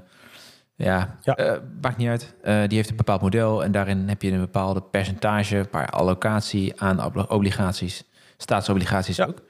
[0.75, 1.59] ja, Ja.
[1.81, 2.33] maakt niet uit.
[2.43, 7.03] Die heeft een bepaald model en daarin heb je een bepaalde percentage, paar allocatie aan
[7.05, 8.03] ob- obligaties,
[8.37, 9.25] staatsobligaties Ja.
[9.25, 9.41] ook.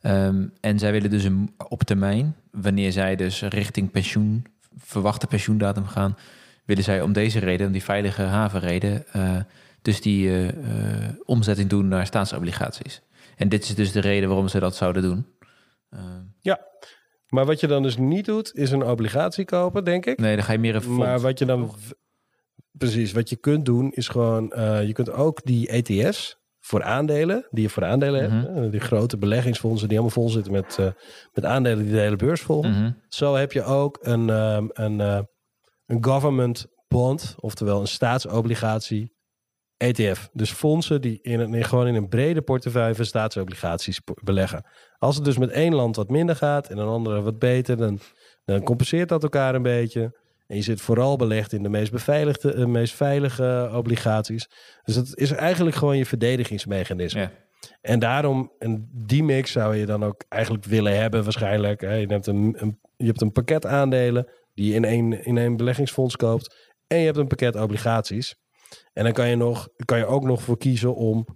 [0.00, 4.46] Ehm, en zij willen dus een, op termijn, wanneer zij dus richting pensioen,
[4.78, 6.16] verwachte pensioendatum gaan,
[6.64, 9.04] willen zij om deze reden, om die veilige havenreden,
[9.82, 10.46] dus die
[11.24, 13.00] omzetting doen naar staatsobligaties.
[13.36, 15.26] En dit is dus de reden waarom ze dat zouden doen.
[15.94, 16.56] Ehm,
[17.28, 20.18] Maar wat je dan dus niet doet, is een obligatie kopen, denk ik.
[20.18, 20.98] nee, dan ga je meer een fonds.
[20.98, 21.74] Maar wat je dan...
[22.72, 24.50] Precies, wat je kunt doen is gewoon...
[24.52, 28.34] eh, je kunt ook die ETF's voor aandelen, die je voor aandelen Mhm.
[28.44, 28.54] hebt.
[28.56, 30.86] hè, die grote beleggingsfondsen die allemaal vol zitten met, eh,
[31.32, 32.70] met aandelen die de hele beurs volgen.
[32.70, 32.90] Mhm.
[33.08, 35.20] Zo heb je ook een, ehm, een, eh,
[35.86, 39.12] een government bond, oftewel een staatsobligatie
[39.84, 40.28] ETF.
[40.32, 44.66] Dus fondsen die in een, gewoon in een brede portefeuille van staatsobligaties beleggen.
[44.98, 47.98] Als het dus met één land wat minder gaat en een andere wat beter, dan,
[48.44, 50.22] dan compenseert dat elkaar een beetje.
[50.46, 54.48] En je zit vooral belegd in de meest beveiligde, eh, meest veilige obligaties.
[54.82, 57.20] Dus dat is eigenlijk gewoon je verdedigingsmechanisme.
[57.20, 57.30] Ja.
[57.80, 61.80] En daarom, en die mix zou je dan ook eigenlijk willen hebben waarschijnlijk.
[61.80, 61.94] Hè.
[61.94, 65.56] Je, hebt een, een, je hebt een pakket aandelen die je in één, in één
[65.56, 66.72] beleggingsfonds koopt.
[66.86, 68.36] En je hebt een pakket obligaties.
[68.92, 71.26] En dan kan je, nog, kan je ook nog voor kiezen om...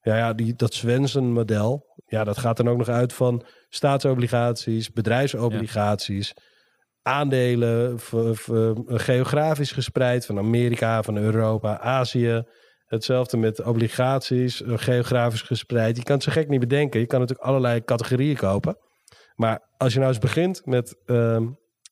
[0.00, 6.34] Ja, ja die, dat Swensen-model, ja, dat gaat dan ook nog uit van staatsobligaties, bedrijfsobligaties,
[7.02, 7.98] aandelen,
[8.86, 12.44] geografisch gespreid van Amerika, van Europa, Azië.
[12.86, 15.96] Hetzelfde met obligaties, eh, geografisch gespreid.
[15.96, 17.00] Je kan het zo gek niet bedenken.
[17.00, 18.76] Je kan natuurlijk allerlei categorieën kopen.
[19.34, 21.46] Maar als je nou eens begint met ehm,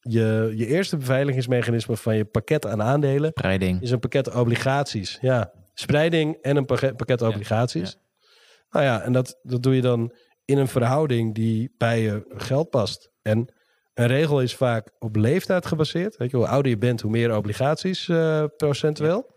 [0.08, 3.82] je, je eerste beveiligingsmechanisme van je pakket aan aandelen, Spreiding.
[3.82, 5.18] is een pakket obligaties.
[5.20, 7.96] Ja, spreiding en een pakket, obligaties.
[8.70, 12.70] Nou ja, en dat, dat doe je dan in een verhouding die bij je geld
[12.70, 13.10] past.
[13.22, 13.52] En
[13.94, 16.16] een regel is vaak op leeftijd gebaseerd.
[16.16, 19.32] Weet je, hoe ouder je bent, hoe meer obligaties eh, procentueel.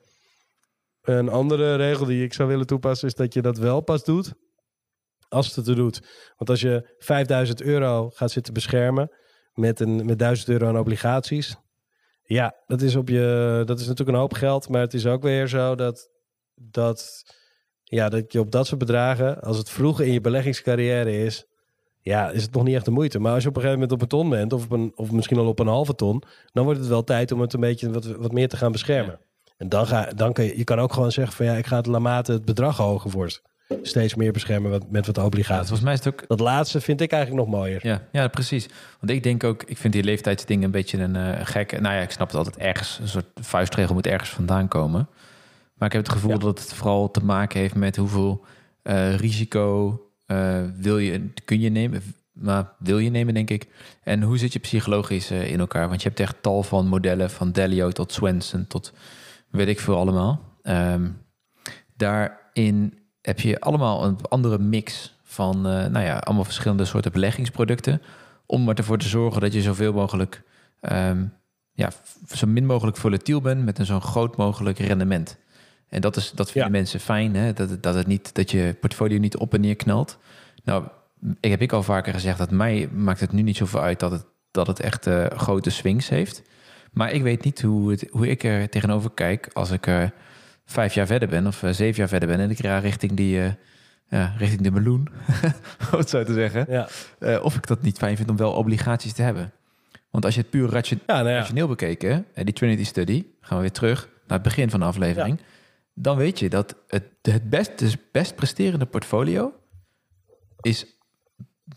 [1.02, 4.34] Een andere regel die ik zou willen toepassen is dat je dat wel pas doet
[5.30, 6.00] als het het er doet.
[6.38, 9.12] Want als je 5000 euro gaat zitten beschermen
[9.58, 11.56] met, een, met 1000 euro aan obligaties.
[12.24, 14.70] Ja, dat is, op je, dat is natuurlijk een hoop geld.
[14.70, 16.10] Maar het is ook weer zo dat,
[16.56, 17.26] dat,
[17.84, 21.46] ja, dat je op dat soort bedragen, als het vroeg in je beleggingscarrière is,
[22.02, 23.20] ja, is het nog niet echt de moeite.
[23.20, 25.12] Maar als je op een gegeven moment op een ton bent, of, op een, of
[25.12, 27.92] misschien al op een halve ton, dan wordt het wel tijd om het een beetje
[27.92, 29.20] wat, wat meer te gaan beschermen.
[29.58, 31.78] En dan, ga, dan kan je, je kan ook gewoon zeggen van ja, ik ga
[31.78, 33.42] het Lamate het bedrag hoger wordt.
[33.82, 35.68] Steeds meer beschermen met, met wat Ja, obligaties.
[35.68, 37.88] volgens mij is het ook Dat laatste vind ik eigenlijk nog mooier.
[37.88, 38.68] Ja, ja, precies.
[39.00, 41.80] Want ik denk ook, ik vind die leeftijdsding een beetje een eh gek.
[41.80, 43.00] Nou ja, ik snap het altijd ergens.
[43.02, 45.10] Een soort vuistregel moet ergens vandaan komen.
[45.74, 46.38] Maar ik heb het gevoel Ja.
[46.38, 48.46] dat het vooral te maken heeft met hoeveel
[48.84, 52.02] eh, risico eh, wil je, kun je nemen.
[52.32, 53.68] Maar wil je nemen, denk ik.
[54.04, 55.88] En hoe zit je psychologisch in elkaar?
[55.90, 58.94] Want je hebt echt tal van modellen, van Delio tot Swenson tot
[59.50, 60.42] weet ik veel allemaal.
[60.62, 61.10] Ehm,
[61.96, 62.94] daarin
[63.28, 68.02] heb je allemaal een andere mix van, eh, nou ja, allemaal verschillende soorten beleggingsproducten.
[68.46, 70.42] Om ervoor te zorgen dat je zoveel mogelijk,
[70.80, 71.24] ehm,
[71.74, 71.90] ja,
[72.28, 75.38] zo min mogelijk volatiel bent met een zo groot mogelijk rendement.
[75.90, 76.78] En dat, is, dat vinden Ja.
[76.78, 77.54] mensen fijn, hè?
[77.54, 80.18] Dat, het- dat, het niet, dat je portfolio niet op en neer knalt.
[80.64, 80.84] Nou,
[81.40, 84.12] ik heb ik al vaker gezegd dat mij maakt het nu niet zoveel uit dat
[84.12, 86.42] het, dat het echt eh, grote swings heeft.
[86.92, 90.14] Maar ik weet niet hoe, het, hoe ik er tegenover kijk als ik er
[90.68, 93.42] vijf jaar verder ben of eh, zeven jaar verder ben en ik ga richting die,
[93.42, 93.52] eh,
[94.08, 95.10] ja, richting de meloen,
[95.92, 96.66] om het zo te zeggen.
[96.70, 96.88] Ja,
[97.20, 99.52] Eh, of ik dat niet fijn vind om wel obligaties te hebben.
[100.10, 101.38] Want als je het puur ja nou ja.
[101.38, 104.86] rationeel bekeken, hè, die Trinity Study, gaan we weer terug naar het begin van de
[104.86, 105.40] aflevering,
[105.94, 109.54] dan weet je dat het, het best, dus best presterende portfolio
[110.62, 110.98] is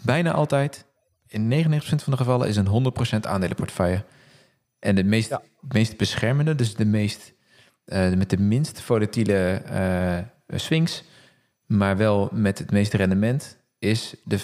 [0.04, 0.86] bijna altijd,
[1.26, 4.04] in 99% van de gevallen, is een 100% aandelenportefeuille.
[4.78, 7.34] En de meest, meest beschermende, dus de meest,
[8.16, 10.18] met de minst volatiele eh,
[10.58, 11.04] swings,
[11.66, 14.42] maar wel met het meeste rendement, is de 75-25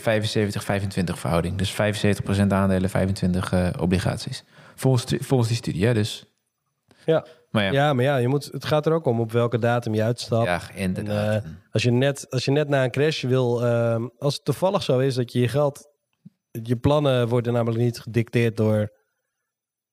[1.19, 1.57] verhouding.
[1.57, 4.45] Dus 75% aandelen, 25 eh, obligaties.
[4.75, 6.25] Volgens, die- volgens die studie, hè, dus.
[7.05, 7.27] Ja.
[7.51, 9.95] Maar ja, ja, maar ja, je moet, het gaat er ook om op welke datum
[9.95, 10.47] je uitstapt.
[10.47, 11.45] ja inderdaad.
[11.71, 14.99] Als je net, als je net na een crash wil, ehm, als het toevallig zo
[14.99, 15.89] is dat je je geld,
[16.63, 18.93] je plannen worden namelijk niet gedicteerd door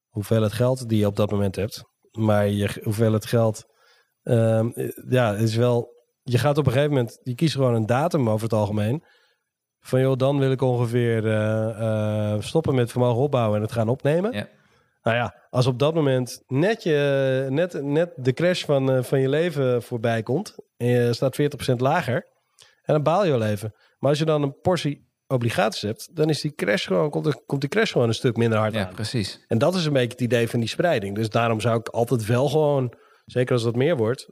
[0.10, 1.84] hoeveelheid geld die je op dat moment hebt,
[2.18, 3.66] maar je hoeveelheid geld,
[4.24, 4.70] ehm,
[5.10, 5.90] ja, is wel,
[6.24, 9.04] je gaat op een gegeven moment, je kiest gewoon een datum over het algemeen.
[9.80, 13.90] Van joh, dan wil ik ongeveer eh, eh, stoppen met vermogen opbouwen en het gaan
[13.90, 14.32] opnemen.
[14.32, 14.48] Ja.
[15.02, 19.20] Nou ja, als op dat moment net, je, net, net de crash van, uh, van
[19.20, 22.28] je leven voorbij komt en je staat 40% lager,
[22.84, 23.74] en dan baal je wel even.
[23.98, 27.42] Maar als je dan een portie obligaties hebt, dan is die crash gewoon, komt, de,
[27.46, 28.94] komt die crash gewoon een stuk minder hard ja, aan.
[28.94, 29.46] precies.
[29.48, 31.16] En dat is een beetje het idee van die spreiding.
[31.16, 32.94] Dus daarom zou ik altijd wel gewoon,
[33.26, 34.30] zeker als dat meer wordt,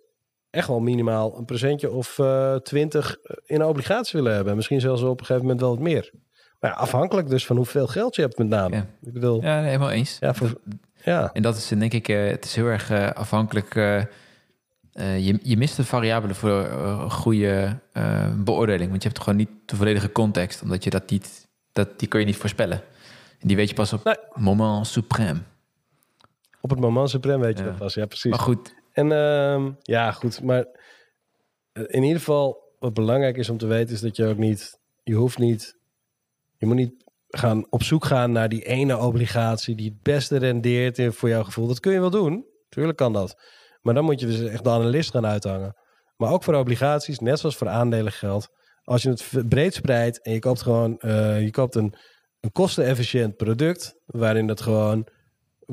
[0.49, 4.55] echt wel minimaal een presentje of uh, twintig in obligaties willen hebben.
[4.55, 6.11] Misschien zelfs op een gegeven moment wel wat meer.
[6.59, 8.75] Maar ja, afhankelijk dus van hoeveel geld je hebt met name.
[8.75, 8.85] Ja.
[9.03, 10.17] Ik bedoel, Ja, helemaal eens.
[10.19, 10.53] ja, voor,
[11.03, 11.29] ja.
[11.33, 13.75] En dat is denk ik, eh, het is heel erg eh, afhankelijk.
[14.93, 18.89] Eh, je, je mist de variabelen voor eh, goede eh, beoordeling.
[18.89, 20.61] Want je hebt gewoon niet de volledige context.
[20.61, 22.81] Omdat je dat niet, dat, die kun je niet voorspellen.
[23.39, 24.15] En die weet je pas op Nee.
[24.35, 25.37] moment suprême.
[26.61, 27.69] op het moment supreme weet je Ja.
[27.69, 27.93] dat pas.
[27.93, 28.29] Ja, precies.
[28.31, 30.41] Maar goed, En ehm, ja, goed.
[30.43, 30.65] Maar
[31.73, 35.13] in ieder geval, wat belangrijk is om te weten, is dat je ook niet, je
[35.13, 35.77] hoeft niet,
[36.57, 36.93] je moet niet
[37.27, 41.67] gaan op zoek gaan naar die ene obligatie die het beste rendeert voor jouw gevoel.
[41.67, 42.45] Dat kun je wel doen.
[42.69, 43.41] Tuurlijk kan dat.
[43.81, 45.75] Maar dan moet je dus echt de analist gaan uithangen.
[46.17, 48.49] Maar ook voor obligaties, net zoals voor aandelen geldt.
[48.83, 51.95] Als je het breed spreidt en je koopt gewoon, eh, je koopt een,
[52.39, 55.07] een kostenefficiënt product, waarin dat gewoon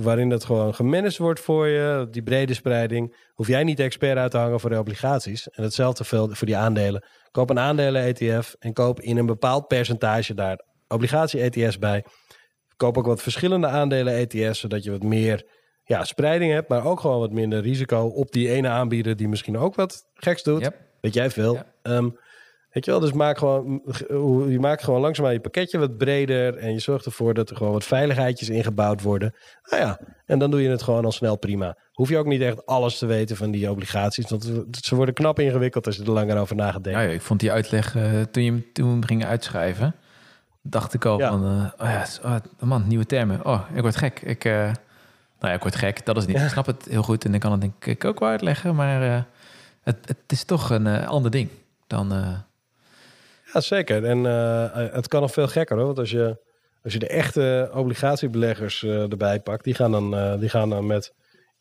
[0.03, 4.19] waarin dat gewoon gemanaged wordt voor je, die brede spreiding, hoef jij niet de expert
[4.19, 5.49] uit te hangen voor de obligaties.
[5.49, 7.05] En hetzelfde voor die aandelen.
[7.31, 12.05] Koop een aandelen-ETF en koop in een bepaald percentage daar obligatie-ETS bij.
[12.77, 15.47] Koop ook wat verschillende aandelen-ETS, zodat je wat meer
[15.89, 19.59] ja, spreiding hebt, maar ook gewoon wat minder risico op die ene aanbieder die misschien
[19.59, 20.61] ook wat geks doet.
[20.61, 20.77] Yep.
[21.01, 21.55] Weet jij veel.
[21.55, 21.65] Ja.
[21.83, 22.09] Ehm,
[22.71, 23.83] weet je wel, dus maak gewoon,
[24.51, 27.73] je maakt gewoon langzaamaan je pakketje wat breder en je zorgt ervoor dat er gewoon
[27.73, 29.35] wat veiligheidjes ingebouwd worden.
[29.71, 31.77] Nou ja, en dan doe je het gewoon al snel prima.
[31.93, 35.39] Hoef je ook niet echt alles te weten van die obligaties, want ze worden knap
[35.39, 37.03] ingewikkeld als je er langer over na gaat denken.
[37.03, 39.95] ja, ja, ik vond die uitleg eh, toen je hem toen gingen uitschrijven.
[40.63, 41.29] Dacht ik al Ja.
[41.31, 42.07] van, eh, oh ja,
[42.61, 43.45] oh, man, nieuwe termen.
[43.45, 44.21] Oh, ik word gek.
[44.21, 44.71] Ik, eh,
[45.39, 46.07] nou ja, ik word gek.
[46.07, 46.37] Dat is niet.
[46.37, 46.43] Ja.
[46.45, 48.75] Ik snap het heel goed en ik kan het denk ik ook wel uitleggen.
[48.75, 49.23] Maar eh,
[49.83, 51.49] het, het is toch een eh, ander ding
[51.87, 52.13] dan...
[52.13, 52.39] eh,
[53.53, 54.05] Ja, zeker.
[54.05, 54.25] En
[54.95, 55.87] het kan nog veel gekker hoor.
[55.87, 56.39] Want als je,
[56.83, 61.15] als je de echte obligatiebeleggers erbij pakt, die gaan, dan, die gaan dan met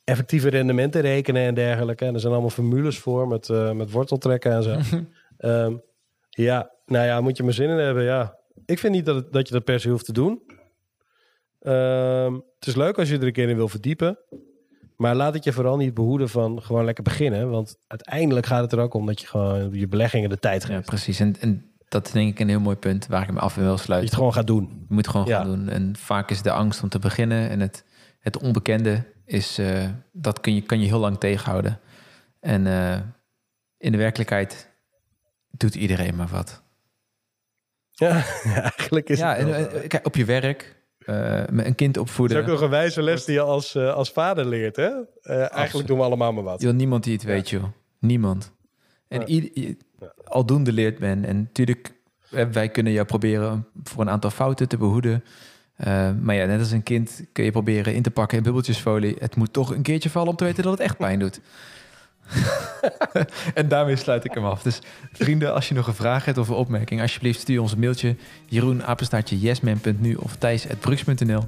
[0.04, 2.06] effectieve rendementen rekenen en dergelijke.
[2.06, 4.78] En er zijn allemaal formules voor met, met worteltrekken en zo.
[5.38, 5.74] Ehm,
[6.30, 8.04] ja, nou ja, moet je maar zin in hebben.
[8.04, 8.38] Ja.
[8.66, 10.42] Ik vind niet dat, het- dat je dat per se hoeft te doen.
[11.68, 14.18] Ehm, het is leuk als je er een keer in wil verdiepen.
[14.96, 17.50] Maar laat het je vooral niet behoeden van gewoon lekker beginnen.
[17.50, 20.80] Want uiteindelijk gaat het er ook om dat je gewoon je beleggingen de tijd geeft.
[20.80, 21.20] ja, precies.
[21.20, 23.62] En, en dat is denk ik een heel mooi punt waar ik me af en
[23.62, 24.10] wil Dat je sluiten.
[24.10, 24.86] het gewoon gaat doen.
[24.88, 25.38] Je moet gewoon Ja.
[25.38, 25.70] gaan doen.
[25.70, 27.84] En vaak is de angst om te beginnen en het,
[28.20, 31.80] het onbekende is, eh, dat kun je, kan je heel lang tegenhouden.
[32.40, 33.00] En eh,
[33.78, 34.70] in de werkelijkheid
[35.52, 36.64] doet iedereen maar wat.
[37.92, 38.24] Ja,
[38.78, 40.76] eigenlijk is ja, het en, eh, kijk, op je werk,
[41.52, 42.38] met een kind opvoeden.
[42.38, 44.90] is ook nog een wijze les die je als, eh, als vader leert, hè?
[45.22, 46.62] Eh, eigenlijk doen we allemaal maar wat.
[46.62, 47.64] Joh, niemand die het weet, joh.
[48.00, 48.52] Niemand.
[49.08, 49.26] En Ja.
[49.26, 49.76] ieder-
[50.24, 51.26] aldoende leert men.
[51.26, 51.94] En natuurlijk,
[52.52, 55.24] wij kunnen jou proberen voor een aantal fouten te behoeden.
[55.76, 59.16] Eh, maar ja, net als een kind kun je proberen in te pakken in bubbeltjesfolie.
[59.20, 61.40] Het moet toch een keertje vallen om te weten dat het echt pijn doet.
[63.54, 64.62] en daarmee sluit ik hem af.
[64.62, 64.80] Dus
[65.14, 68.16] vrienden, als je nog een vraag hebt of een opmerking, alsjeblieft stuur ons een mailtje.
[68.46, 68.84] Jeroen,
[69.26, 71.44] yesman.nu of thijs.brux.nl.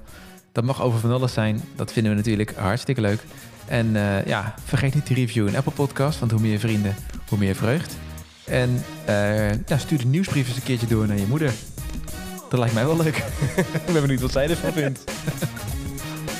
[0.51, 1.61] Dat mag over van alles zijn.
[1.75, 3.19] Dat vinden we natuurlijk hartstikke leuk.
[3.67, 6.95] En eh, ja, vergeet niet die review in Apple Podcast, want hoe meer vrienden,
[7.27, 7.97] hoe meer vreugd.
[8.45, 11.51] En eh, ja, stuur de nieuwsbrief eens een keertje door naar je moeder.
[12.49, 13.17] Dat lijkt mij wel leuk.
[13.87, 15.03] Ik ben benieuwd wat zij ervan vindt.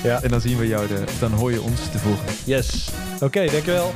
[0.03, 0.21] Ja.
[0.21, 2.31] En dan zien we jou, de, dan hoor je ons de volgende.
[2.45, 2.89] Yes.
[3.19, 3.93] Oké, dankjewel.